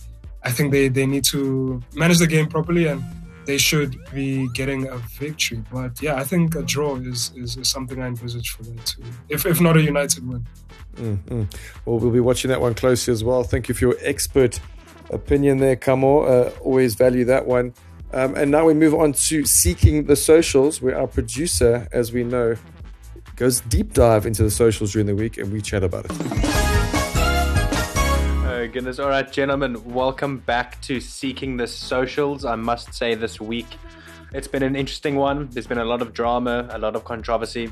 I 0.43 0.51
think 0.51 0.71
they 0.71 0.89
they 0.89 1.05
need 1.05 1.23
to 1.25 1.81
manage 1.95 2.19
the 2.19 2.27
game 2.27 2.47
properly 2.47 2.87
and 2.87 3.01
they 3.45 3.57
should 3.57 3.95
be 4.13 4.47
getting 4.53 4.87
a 4.87 4.97
victory. 5.19 5.63
But 5.71 6.01
yeah, 6.01 6.15
I 6.15 6.23
think 6.23 6.55
a 6.55 6.61
draw 6.63 6.97
is 6.97 7.31
is, 7.35 7.57
is 7.57 7.67
something 7.69 8.01
I 8.01 8.07
envisage 8.07 8.49
for 8.51 8.63
them 8.63 8.77
too. 8.85 9.03
If 9.29 9.45
if 9.45 9.59
not 9.61 9.77
a 9.77 9.81
United 9.81 10.27
win. 10.27 10.45
Mm, 10.97 11.17
mm. 11.29 11.45
Well, 11.85 11.99
we'll 11.99 12.11
be 12.11 12.19
watching 12.19 12.49
that 12.49 12.59
one 12.61 12.73
closely 12.73 13.11
as 13.13 13.23
well. 13.23 13.43
Thank 13.43 13.69
you 13.69 13.75
for 13.75 13.85
your 13.85 13.95
expert 14.01 14.59
opinion 15.11 15.57
there, 15.59 15.75
Kamo. 15.77 16.19
Uh, 16.21 16.51
always 16.61 16.95
value 16.95 17.23
that 17.25 17.45
one. 17.47 17.73
Um, 18.11 18.35
and 18.35 18.49
now 18.49 18.65
we 18.65 18.73
move 18.73 18.95
on 18.95 19.13
to 19.13 19.45
seeking 19.45 20.05
the 20.05 20.15
socials, 20.15 20.81
where 20.81 20.97
our 20.97 21.05
producer, 21.05 21.87
as 21.91 22.11
we 22.11 22.23
know, 22.23 22.55
goes 23.35 23.61
deep 23.61 23.93
dive 23.93 24.25
into 24.25 24.41
the 24.41 24.49
socials 24.49 24.93
during 24.93 25.05
the 25.05 25.15
week, 25.15 25.37
and 25.37 25.53
we 25.53 25.61
chat 25.61 25.83
about 25.83 26.05
it. 26.05 26.11
Oh 28.45 28.67
goodness! 28.71 28.97
All 28.97 29.09
right, 29.09 29.31
gentlemen, 29.31 29.83
welcome 29.93 30.39
back 30.39 30.81
to 30.81 30.99
Seeking 30.99 31.57
the 31.57 31.67
Socials. 31.67 32.45
I 32.45 32.55
must 32.55 32.95
say, 32.95 33.13
this 33.13 33.39
week 33.39 33.67
it's 34.33 34.47
been 34.47 34.63
an 34.63 34.75
interesting 34.75 35.15
one. 35.15 35.49
There's 35.51 35.67
been 35.67 35.77
a 35.77 35.85
lot 35.85 36.01
of 36.01 36.13
drama, 36.13 36.67
a 36.71 36.77
lot 36.77 36.95
of 36.95 37.03
controversy, 37.03 37.71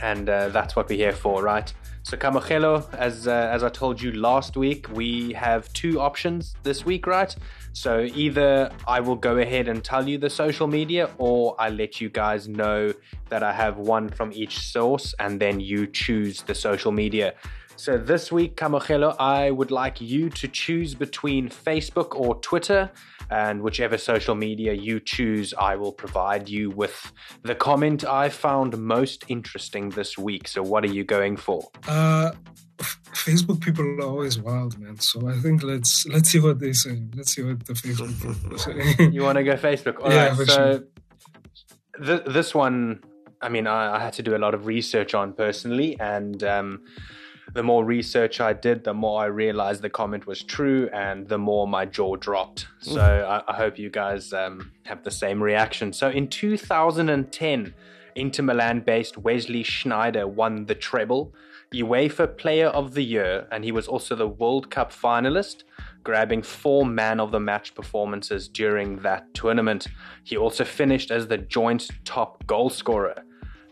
and 0.00 0.28
uh, 0.28 0.48
that's 0.48 0.76
what 0.76 0.88
we're 0.88 0.96
here 0.96 1.12
for, 1.12 1.42
right? 1.42 1.72
So, 2.04 2.16
Kamogelo, 2.16 2.92
as 2.94 3.28
uh, 3.28 3.30
as 3.52 3.62
I 3.62 3.68
told 3.68 4.02
you 4.02 4.12
last 4.12 4.56
week, 4.56 4.88
we 4.90 5.32
have 5.34 5.72
two 5.72 6.00
options 6.00 6.54
this 6.62 6.84
week, 6.84 7.06
right? 7.06 7.34
So 7.72 8.00
either 8.14 8.70
I 8.86 9.00
will 9.00 9.16
go 9.16 9.38
ahead 9.38 9.68
and 9.68 9.82
tell 9.82 10.08
you 10.08 10.18
the 10.18 10.30
social 10.30 10.66
media, 10.66 11.10
or 11.18 11.56
I 11.58 11.70
let 11.70 12.00
you 12.00 12.08
guys 12.08 12.48
know 12.48 12.92
that 13.28 13.42
I 13.42 13.52
have 13.52 13.78
one 13.78 14.08
from 14.08 14.32
each 14.32 14.58
source, 14.58 15.14
and 15.18 15.40
then 15.40 15.58
you 15.58 15.86
choose 15.86 16.42
the 16.42 16.54
social 16.54 16.92
media. 16.92 17.34
So 17.76 17.96
this 17.96 18.30
week, 18.30 18.56
Kamogelo, 18.56 19.16
I 19.18 19.50
would 19.50 19.70
like 19.70 20.00
you 20.00 20.28
to 20.30 20.46
choose 20.46 20.94
between 20.94 21.48
Facebook 21.48 22.14
or 22.14 22.38
Twitter, 22.40 22.90
and 23.30 23.62
whichever 23.62 23.96
social 23.96 24.34
media 24.34 24.74
you 24.74 25.00
choose, 25.00 25.54
I 25.54 25.76
will 25.76 25.92
provide 25.92 26.48
you 26.48 26.70
with 26.70 27.12
the 27.42 27.54
comment 27.54 28.04
I 28.04 28.28
found 28.28 28.76
most 28.76 29.24
interesting 29.28 29.88
this 29.88 30.18
week. 30.18 30.46
So 30.46 30.62
what 30.62 30.84
are 30.84 30.92
you 30.92 31.04
going 31.04 31.38
for? 31.38 31.66
Uh, 31.88 32.32
Facebook 32.82 33.60
people 33.60 33.84
are 33.84 34.02
always 34.02 34.38
wild, 34.38 34.78
man. 34.78 34.98
So 34.98 35.28
I 35.28 35.34
think 35.38 35.62
let's 35.62 36.06
let's 36.06 36.30
see 36.30 36.40
what 36.40 36.58
they 36.58 36.72
say. 36.72 37.02
Let's 37.14 37.32
see 37.34 37.42
what 37.42 37.64
the 37.66 37.74
Facebook 37.74 38.12
people 38.42 38.58
say. 38.58 39.08
You 39.12 39.22
want 39.22 39.38
to 39.38 39.44
go 39.44 39.56
Facebook? 39.56 40.00
All 40.02 40.10
Yeah, 40.12 40.28
right. 40.28 40.36
for 40.36 40.46
so 40.46 40.82
th- 42.04 42.24
this 42.26 42.54
one, 42.54 43.00
I 43.40 43.48
mean, 43.48 43.66
I, 43.66 43.96
I 43.96 44.00
had 44.00 44.12
to 44.14 44.22
do 44.22 44.36
a 44.36 44.38
lot 44.38 44.54
of 44.54 44.66
research 44.66 45.14
on 45.14 45.32
personally, 45.32 45.98
and 46.00 46.42
um, 46.44 46.82
the 47.54 47.62
more 47.62 47.84
research 47.84 48.40
I 48.40 48.52
did, 48.52 48.84
the 48.84 48.94
more 48.94 49.20
I 49.22 49.26
realized 49.26 49.82
the 49.82 49.90
comment 49.90 50.26
was 50.26 50.42
true, 50.42 50.88
and 50.92 51.28
the 51.28 51.38
more 51.38 51.66
my 51.68 51.84
jaw 51.84 52.16
dropped. 52.16 52.66
So 52.80 53.00
I, 53.00 53.52
I 53.52 53.56
hope 53.56 53.78
you 53.78 53.90
guys 53.90 54.32
um, 54.32 54.72
have 54.84 55.02
the 55.04 55.10
same 55.10 55.42
reaction. 55.42 55.92
So 55.92 56.08
in 56.08 56.28
2010, 56.28 57.74
Inter 58.14 58.42
Milan-based 58.42 59.18
Wesley 59.18 59.64
Sneijder 59.64 60.26
won 60.28 60.66
the 60.66 60.74
treble. 60.74 61.34
UEFA 61.72 62.36
Player 62.36 62.68
of 62.68 62.94
the 62.94 63.02
Year, 63.02 63.46
and 63.50 63.64
he 63.64 63.72
was 63.72 63.88
also 63.88 64.14
the 64.14 64.28
World 64.28 64.70
Cup 64.70 64.92
finalist, 64.92 65.64
grabbing 66.04 66.42
four 66.42 66.84
man 66.84 67.20
of 67.20 67.30
the 67.30 67.40
match 67.40 67.74
performances 67.74 68.48
during 68.48 68.98
that 68.98 69.32
tournament. 69.34 69.88
He 70.24 70.36
also 70.36 70.64
finished 70.64 71.10
as 71.10 71.26
the 71.26 71.38
joint 71.38 71.88
top 72.04 72.46
goal 72.46 72.70
scorer. 72.70 73.22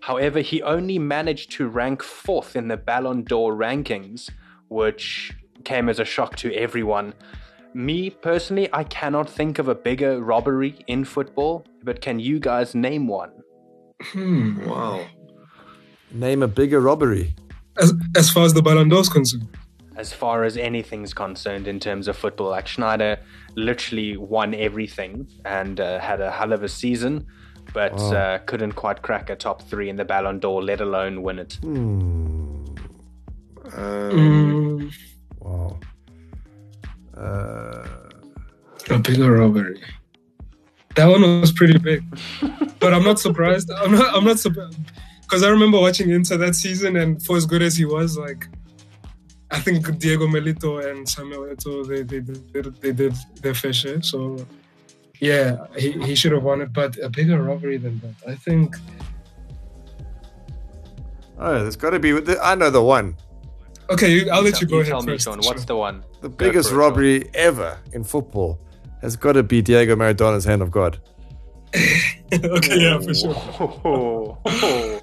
However, 0.01 0.41
he 0.41 0.63
only 0.63 0.99
managed 0.99 1.53
to 1.53 1.69
rank 1.69 2.03
fourth 2.03 2.57
in 2.57 2.69
the 2.69 2.77
Ballon 2.77 3.23
d'Or 3.23 3.55
rankings, 3.55 4.31
which 4.69 5.35
came 5.65 5.89
as 5.89 5.99
a 5.99 6.05
shock 6.05 6.37
to 6.37 6.53
everyone. 6.55 7.13
Me 7.75 8.11
personally, 8.11 8.69
I 8.73 8.85
cannot 8.85 9.29
think 9.29 9.59
of 9.59 9.69
a 9.69 9.75
bigger 9.75 10.21
robbery 10.21 10.79
in 10.87 11.05
football, 11.05 11.67
but 11.85 12.01
can 12.01 12.19
you 12.19 12.41
guys 12.41 12.75
name 12.75 13.07
one? 13.07 13.31
Hmm. 14.03 14.67
Wow. 14.67 15.07
Name 16.13 16.43
a 16.43 16.49
bigger 16.49 16.81
robbery. 16.81 17.35
As 17.81 17.93
as 18.17 18.31
far 18.31 18.45
as 18.45 18.53
the 18.55 18.63
Ballon 18.63 18.89
d'Or 18.89 19.01
is 19.01 19.09
concerned, 19.09 19.49
as 19.97 20.13
far 20.13 20.45
as 20.45 20.57
anything's 20.57 21.13
concerned 21.15 21.67
in 21.69 21.79
terms 21.81 22.09
of 22.09 22.17
football. 22.17 22.51
Like 22.51 22.67
Sneijder 22.67 23.19
literally 23.55 24.17
won 24.17 24.55
everything 24.55 25.27
and 25.45 25.81
uh, 25.81 25.99
had 25.99 26.21
a 26.21 26.31
hell 26.31 26.53
of 26.53 26.63
a 26.63 26.69
season, 26.69 27.27
but 27.73 27.93
Wow. 27.95 28.13
uh, 28.13 28.39
couldn't 28.39 28.73
quite 28.73 29.03
crack 29.03 29.31
a 29.31 29.37
top 29.37 29.63
three 29.69 29.89
in 29.89 29.97
the 29.97 30.05
Ballon 30.05 30.39
d'Or, 30.39 30.63
let 30.63 30.81
alone 30.81 31.23
win 31.23 31.39
it. 31.39 31.55
Hmm. 31.63 32.65
Um, 33.73 34.11
mm, 34.13 34.95
Wow. 35.41 35.79
Uh, 37.17 37.87
a 38.91 38.99
bigger 38.99 39.33
robbery. 39.33 39.81
That 40.97 41.07
one 41.07 41.23
was 41.41 41.53
pretty 41.53 41.79
big, 41.79 42.03
but 42.81 42.93
I'm 42.95 43.05
not 43.05 43.19
surprised. 43.21 43.71
I'm 43.71 43.93
not. 43.93 44.15
I'm 44.15 44.25
not 44.25 44.39
surprised 44.39 44.79
because 45.31 45.45
I 45.45 45.49
remember 45.49 45.79
watching 45.79 46.11
Inter 46.11 46.37
that 46.39 46.57
season, 46.57 46.97
and 46.97 47.23
for 47.25 47.37
as 47.37 47.47
good 47.47 47.63
as 47.63 47.77
he 47.77 47.85
was, 47.85 48.19
like 48.19 48.49
I 49.53 49.61
think 49.61 49.99
Diego 50.01 50.27
Milito 50.27 50.85
and 50.91 51.09
Samuel 51.09 51.45
Eto'o, 51.47 51.87
they 51.87 52.03
they 52.03 52.19
did 52.19 52.53
they 52.83 52.91
did 52.93 53.15
their 53.41 53.55
fair 53.55 53.73
share. 53.73 54.03
So 54.03 54.45
yeah, 55.21 55.67
he, 55.77 55.93
he 56.03 56.15
should 56.17 56.33
have 56.33 56.43
won 56.43 56.61
it, 56.63 56.73
but 56.73 56.99
a 56.99 57.09
bigger 57.09 57.41
robbery 57.41 57.77
than 57.77 58.01
that. 58.01 58.15
I 58.29 58.35
think 58.35 58.75
oh, 61.39 61.63
there's 61.63 61.77
got 61.77 61.91
to 61.91 62.01
be. 62.01 62.13
I 62.43 62.57
know 62.57 62.71
the 62.71 62.83
one. 62.83 63.17
Okay, 63.89 64.11
you- 64.13 64.31
I'll 64.31 64.43
let 64.43 64.61
you 64.61 64.67
Tell- 64.67 64.79
go 64.79 64.81
ahead 64.81 64.91
tell 64.93 65.03
me, 65.03 65.13
first. 65.13 65.25
Sean, 65.27 65.39
what's 65.43 65.65
the 65.65 65.77
one? 65.77 66.03
The 66.23 66.29
Go 66.29 66.35
biggest 66.35 66.71
for 66.71 66.75
it, 66.75 66.79
Sean. 66.79 66.91
robbery 66.91 67.31
ever 67.35 67.79
in 67.93 68.03
football 68.03 68.59
has 69.01 69.15
got 69.17 69.33
to 69.33 69.43
be 69.45 69.63
Diego 69.63 69.95
Maradona's 69.97 70.45
hand 70.45 70.61
of 70.63 70.71
God. 70.73 71.01
okay, 72.33 72.81
yeah, 72.81 72.99
for 72.99 73.15
sure. 73.15 73.35
Oh, 73.61 73.79
oh, 73.85 74.39
oh. 74.47 75.00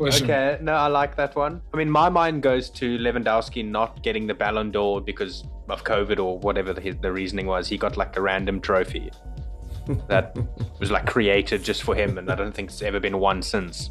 For 0.00 0.10
sure. 0.10 0.24
Okay, 0.24 0.58
no, 0.62 0.72
I 0.72 0.86
like 0.86 1.14
that 1.16 1.36
one. 1.36 1.60
I 1.74 1.76
mean, 1.76 1.90
my 1.90 2.08
mind 2.08 2.42
goes 2.42 2.70
to 2.70 2.96
Lewandowski 2.96 3.62
not 3.62 4.02
getting 4.02 4.26
the 4.26 4.32
Ballon 4.32 4.70
d'Or 4.70 4.98
because 5.02 5.44
of 5.68 5.84
COVID 5.84 6.18
or 6.18 6.38
whatever 6.38 6.72
the, 6.72 6.92
the 6.92 7.12
reasoning 7.12 7.44
was. 7.44 7.68
He 7.68 7.76
got 7.76 7.98
like 7.98 8.16
a 8.16 8.22
random 8.22 8.62
trophy 8.62 9.10
that 10.08 10.34
was 10.78 10.90
like 10.90 11.04
created 11.04 11.62
just 11.62 11.82
for 11.82 11.94
him, 11.94 12.16
and 12.16 12.32
I 12.32 12.34
don't 12.34 12.54
think 12.54 12.70
it's 12.70 12.80
ever 12.80 12.98
been 12.98 13.18
won 13.18 13.42
since. 13.42 13.90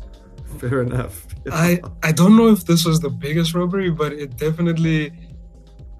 Fair 0.57 0.81
enough. 0.81 1.27
I 1.51 1.79
I 2.01 2.11
don't 2.11 2.35
know 2.35 2.47
if 2.47 2.65
this 2.65 2.85
was 2.85 2.99
the 2.99 3.11
biggest 3.11 3.53
robbery, 3.53 3.91
but 3.91 4.11
it 4.11 4.35
definitely 4.35 5.13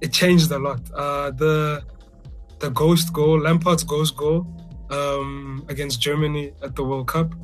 it 0.02 0.12
changed 0.12 0.50
a 0.52 0.58
lot. 0.58 0.82
Uh, 0.92 1.30
the 1.30 1.84
the 2.58 2.72
ghost 2.72 3.14
goal, 3.14 3.40
Lampard's 3.42 3.84
ghost 3.84 4.18
goal 4.18 4.48
um, 4.90 5.64
against 5.70 6.02
Germany 6.02 6.54
at 6.64 6.76
the 6.76 6.84
World 6.84 7.08
Cup. 7.08 7.36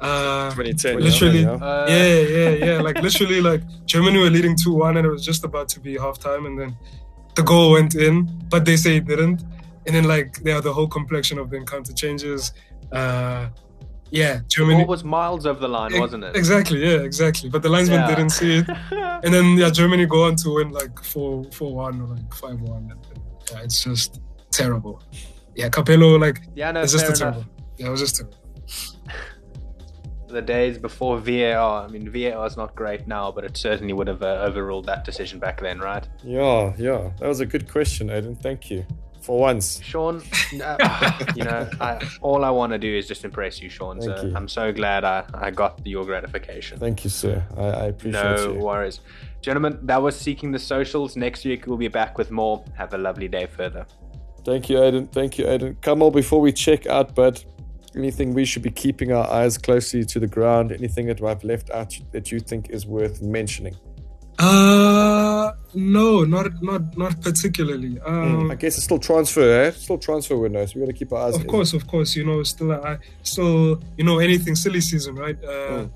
Uh, 0.00 0.50
2010. 0.54 1.00
literally, 1.00 1.40
yeah. 1.42 1.50
Uh, 1.52 1.86
yeah, 1.88 2.06
yeah, 2.06 2.50
yeah. 2.66 2.80
Like 2.80 3.00
literally, 3.02 3.40
like 3.40 3.62
Germany 3.86 4.18
were 4.18 4.30
leading 4.30 4.56
two 4.56 4.74
one, 4.74 4.96
and 4.96 5.06
it 5.06 5.10
was 5.10 5.24
just 5.24 5.44
about 5.44 5.68
to 5.70 5.80
be 5.80 5.94
halftime, 5.96 6.46
and 6.46 6.58
then 6.58 6.76
the 7.34 7.42
goal 7.42 7.72
went 7.72 7.94
in, 7.94 8.26
but 8.48 8.64
they 8.64 8.76
say 8.76 8.96
it 8.98 9.06
didn't. 9.06 9.42
And 9.86 9.94
then 9.96 10.04
like 10.04 10.38
yeah, 10.44 10.60
the 10.60 10.72
whole 10.72 10.86
complexion 10.86 11.38
of 11.38 11.50
the 11.50 11.56
encounter 11.56 11.92
changes. 11.92 12.52
Uh, 12.92 13.48
yeah, 14.10 14.40
Germany. 14.48 14.82
It 14.82 14.88
was 14.88 15.04
miles 15.04 15.44
over 15.46 15.58
the 15.60 15.68
line, 15.68 15.98
wasn't 15.98 16.24
it? 16.24 16.34
Exactly, 16.36 16.80
yeah, 16.82 16.98
exactly. 17.00 17.50
But 17.50 17.62
the 17.62 17.68
linesman 17.68 18.00
Yeah. 18.00 18.08
didn't 18.08 18.30
see 18.30 18.58
it, 18.58 18.66
and 19.24 19.34
then 19.34 19.56
yeah, 19.58 19.68
Germany 19.70 20.06
go 20.06 20.24
on 20.24 20.36
to 20.36 20.54
win 20.54 20.70
like 20.70 21.02
four 21.02 21.44
four 21.52 21.74
one 21.74 22.00
or 22.00 22.06
like 22.06 22.32
five 22.34 22.60
one. 22.60 22.92
Yeah, 23.50 23.60
it's 23.64 23.82
just 23.84 24.20
terrible. 24.50 25.02
Yeah, 25.54 25.68
Capello 25.68 26.18
like 26.20 26.42
yeah, 26.54 26.70
no, 26.70 26.82
it's 26.82 26.92
just 26.92 27.08
a 27.08 27.12
terrible. 27.12 27.44
Yeah, 27.76 27.88
it 27.88 27.90
was 27.90 28.00
just 28.00 28.16
terrible. 28.16 28.36
The 30.28 30.42
days 30.42 30.78
before 30.78 31.18
VAR, 31.18 31.84
I 31.84 31.88
mean, 31.88 32.10
VAR 32.10 32.46
is 32.46 32.56
not 32.56 32.74
great 32.74 33.06
now, 33.06 33.32
but 33.32 33.44
it 33.44 33.56
certainly 33.56 33.92
would 33.94 34.08
have 34.08 34.22
uh, 34.22 34.44
overruled 34.46 34.86
that 34.86 35.04
decision 35.04 35.38
back 35.38 35.60
then, 35.60 35.78
right? 35.78 36.06
Yeah, 36.22 36.74
yeah. 36.78 37.10
That 37.18 37.28
was 37.28 37.40
a 37.40 37.46
good 37.46 37.70
question, 37.70 38.08
Aiden. 38.08 38.40
Thank 38.40 38.70
you. 38.70 38.84
For 39.22 39.38
once. 39.38 39.80
Sean, 39.82 40.22
uh, 40.62 41.18
you 41.36 41.44
know, 41.44 41.68
I, 41.80 41.98
all 42.22 42.44
I 42.44 42.50
want 42.50 42.72
to 42.72 42.78
do 42.78 42.94
is 42.94 43.06
just 43.08 43.24
impress 43.24 43.60
you, 43.60 43.68
Sean. 43.68 44.00
Thank 44.00 44.16
so 44.18 44.26
you. 44.26 44.36
I'm 44.36 44.48
so 44.48 44.72
glad 44.72 45.04
I, 45.04 45.24
I 45.34 45.50
got 45.50 45.84
your 45.86 46.04
gratification. 46.04 46.78
Thank 46.78 47.04
you, 47.04 47.10
sir. 47.10 47.44
I, 47.56 47.62
I 47.62 47.84
appreciate 47.86 48.22
No 48.22 48.52
you. 48.52 48.58
worries. 48.60 49.00
Gentlemen, 49.40 49.78
that 49.82 50.00
was 50.00 50.18
Seeking 50.18 50.52
the 50.52 50.58
Socials. 50.58 51.16
Next 51.16 51.44
week 51.44 51.66
we'll 51.66 51.76
be 51.76 51.88
back 51.88 52.16
with 52.16 52.30
more. 52.30 52.64
Have 52.76 52.94
a 52.94 52.98
lovely 52.98 53.28
day 53.28 53.46
further. 53.46 53.86
Thank 54.44 54.70
you, 54.70 54.76
Aiden. 54.76 55.10
Thank 55.12 55.36
you, 55.38 55.44
Aiden. 55.44 56.02
on, 56.02 56.12
before 56.12 56.40
we 56.40 56.52
check 56.52 56.86
out, 56.86 57.14
bud, 57.14 57.44
anything 57.96 58.34
we 58.34 58.44
should 58.44 58.62
be 58.62 58.70
keeping 58.70 59.12
our 59.12 59.28
eyes 59.30 59.58
closely 59.58 60.04
to 60.04 60.20
the 60.20 60.26
ground? 60.26 60.72
Anything 60.72 61.06
that 61.06 61.22
I've 61.22 61.44
left 61.44 61.70
out 61.70 61.98
that 62.12 62.30
you 62.32 62.40
think 62.40 62.70
is 62.70 62.86
worth 62.86 63.22
mentioning? 63.22 63.76
Uh 64.38 65.52
no, 65.74 66.24
not 66.24 66.46
not 66.62 66.96
not 66.96 67.20
particularly. 67.20 67.98
Um, 68.00 68.50
I 68.50 68.54
guess 68.54 68.76
it's 68.76 68.84
still 68.84 68.98
transfer, 69.00 69.42
eh? 69.64 69.70
Still 69.72 69.98
transfer 69.98 70.36
window, 70.36 70.64
so 70.64 70.72
we 70.76 70.80
got 70.86 70.92
to 70.92 70.98
keep 70.98 71.12
our 71.12 71.26
eyes. 71.28 71.34
Of 71.36 71.46
course, 71.48 71.72
of 71.74 71.86
course, 71.88 72.14
you 72.14 72.24
know, 72.24 72.42
still, 72.44 72.72
I 72.72 72.98
still, 73.22 73.82
you 73.96 74.04
know, 74.04 74.18
anything 74.20 74.54
silly 74.54 74.80
season, 74.80 75.14
right? 75.16 75.36
Uh, 75.44 75.48
Mm. 75.48 75.90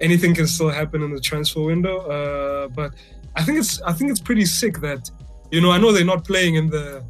anything 0.00 0.34
can 0.34 0.46
still 0.46 0.70
happen 0.70 1.02
in 1.02 1.10
the 1.12 1.20
transfer 1.20 1.62
window. 1.62 1.96
Uh, 2.16 2.68
but 2.68 2.94
I 3.36 3.42
think 3.44 3.58
it's 3.58 3.82
I 3.82 3.92
think 3.92 4.10
it's 4.12 4.20
pretty 4.20 4.46
sick 4.46 4.74
that 4.80 5.10
you 5.50 5.60
know 5.60 5.70
I 5.72 5.78
know 5.78 5.90
they're 5.92 6.12
not 6.14 6.24
playing 6.24 6.54
in 6.54 6.70
the 6.70 7.02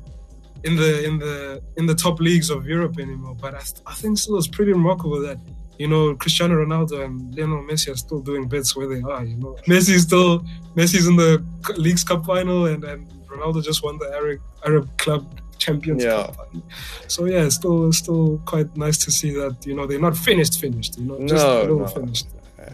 in 0.64 0.76
the 0.76 1.04
in 1.04 1.18
the 1.18 1.62
in 1.76 1.86
the 1.86 1.94
top 1.94 2.20
leagues 2.20 2.50
of 2.50 2.66
Europe 2.66 2.98
anymore, 2.98 3.36
but 3.40 3.54
I, 3.54 3.62
I 3.86 3.94
think 3.94 4.18
still 4.18 4.36
it's 4.38 4.46
pretty 4.48 4.72
remarkable 4.72 5.20
that 5.22 5.38
you 5.78 5.88
know 5.88 6.14
Cristiano 6.16 6.54
Ronaldo 6.64 7.04
and 7.04 7.34
Lionel 7.36 7.62
Messi 7.62 7.88
are 7.92 7.96
still 7.96 8.20
doing 8.20 8.46
bits 8.48 8.76
where 8.76 8.86
they 8.86 9.00
are. 9.00 9.24
You 9.24 9.36
know, 9.36 9.56
Messi's 9.66 10.02
still 10.02 10.40
Messi's 10.76 11.06
in 11.06 11.16
the 11.16 11.42
Leagues 11.76 12.04
Cup 12.04 12.24
final, 12.26 12.66
and 12.66 12.84
and 12.84 13.06
Ronaldo 13.26 13.62
just 13.64 13.82
won 13.82 13.98
the 13.98 14.10
Arab 14.12 14.40
Arab 14.66 14.88
Club 14.98 15.22
Champions 15.58 16.02
Yeah. 16.04 16.24
Cup. 16.26 16.48
So 17.08 17.24
yeah, 17.26 17.44
it's 17.46 17.54
still 17.56 17.88
it's 17.88 17.98
still 17.98 18.38
quite 18.44 18.76
nice 18.76 18.98
to 19.04 19.10
see 19.10 19.30
that 19.34 19.64
you 19.66 19.74
know 19.74 19.86
they're 19.86 20.00
not 20.08 20.16
finished 20.16 20.60
finished. 20.60 20.98
You 20.98 21.04
know, 21.06 21.18
just 21.26 21.44
No, 21.46 21.60
a 21.60 21.62
little 21.62 21.78
no. 21.80 21.86
finished. 21.86 22.26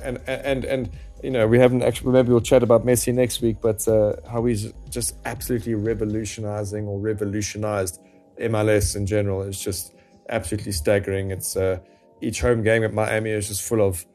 and 0.03 0.19
and 0.27 0.65
and 0.65 0.91
you 1.27 1.33
know 1.33 1.45
we 1.49 1.59
haven't 1.59 1.83
actually 1.83 2.13
maybe 2.13 2.29
we'll 2.29 2.41
chat 2.53 2.63
about 2.63 2.87
Messi 2.87 3.13
next 3.13 3.43
week, 3.43 3.57
but 3.61 3.87
uh, 3.89 4.15
how 4.31 4.45
he's 4.45 4.73
just 4.89 5.17
absolutely 5.25 5.75
revolutionizing 5.75 6.87
or 6.87 7.01
revolutionized 7.01 8.01
MLS 8.41 8.95
in 8.95 9.07
general 9.07 9.43
is 9.43 9.61
just 9.61 9.97
absolutely 10.29 10.71
staggering. 10.71 11.33
It's 11.33 11.57
uh, 11.57 11.81
each 12.21 12.41
home 12.41 12.63
game 12.63 12.85
at 12.85 12.95
Miami 12.95 13.31
is 13.31 13.49
just 13.49 13.63
full 13.63 13.83
of 13.85 14.07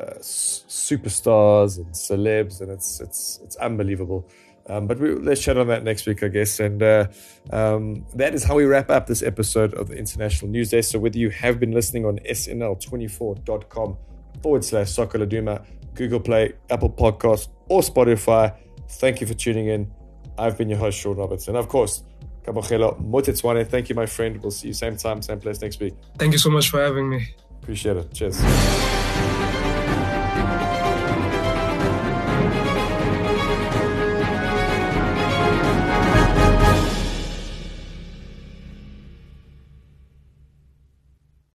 uh, 0.00 0.14
superstars 0.20 1.76
and 1.76 1.92
celebs, 1.92 2.62
and 2.62 2.70
it's 2.70 2.98
it's 2.98 3.40
it's 3.44 3.56
unbelievable. 3.56 4.26
Um, 4.66 4.86
but 4.86 4.98
we, 4.98 5.14
let's 5.16 5.42
chat 5.42 5.58
on 5.58 5.66
that 5.66 5.84
next 5.84 6.06
week, 6.06 6.22
I 6.22 6.28
guess. 6.28 6.60
And 6.60 6.82
uh, 6.82 7.08
um, 7.52 8.06
that 8.14 8.32
is 8.32 8.42
how 8.42 8.54
we 8.54 8.64
wrap 8.64 8.88
up 8.88 9.06
this 9.06 9.22
episode 9.22 9.74
of 9.74 9.88
the 9.88 9.98
International 9.98 10.50
News. 10.50 10.70
So 10.88 10.98
whether 10.98 11.18
you 11.18 11.28
have 11.28 11.60
been 11.60 11.72
listening 11.72 12.06
on 12.06 12.20
snl24.com 12.20 13.98
forward 14.42 14.64
slash 14.64 14.90
Soccer 14.90 15.18
Laduma, 15.18 15.62
Google 15.94 16.20
Play, 16.20 16.52
Apple 16.70 16.90
Podcast, 16.90 17.48
or 17.68 17.80
Spotify, 17.80 18.56
thank 18.88 19.20
you 19.20 19.26
for 19.26 19.34
tuning 19.34 19.68
in. 19.68 19.90
I've 20.38 20.58
been 20.58 20.68
your 20.68 20.78
host, 20.78 20.98
Sean 20.98 21.16
Roberts. 21.16 21.48
And 21.48 21.56
of 21.56 21.68
course, 21.68 22.02
Kamogelo 22.44 23.00
Motecwane. 23.00 23.66
Thank 23.66 23.88
you, 23.88 23.94
my 23.94 24.06
friend. 24.06 24.40
We'll 24.42 24.50
see 24.50 24.68
you 24.68 24.74
same 24.74 24.96
time, 24.96 25.22
same 25.22 25.40
place 25.40 25.60
next 25.60 25.80
week. 25.80 25.94
Thank 26.18 26.32
you 26.32 26.38
so 26.38 26.50
much 26.50 26.70
for 26.70 26.82
having 26.82 27.08
me. 27.08 27.28
Appreciate 27.62 27.96
it. 27.96 28.12
Cheers. 28.12 28.93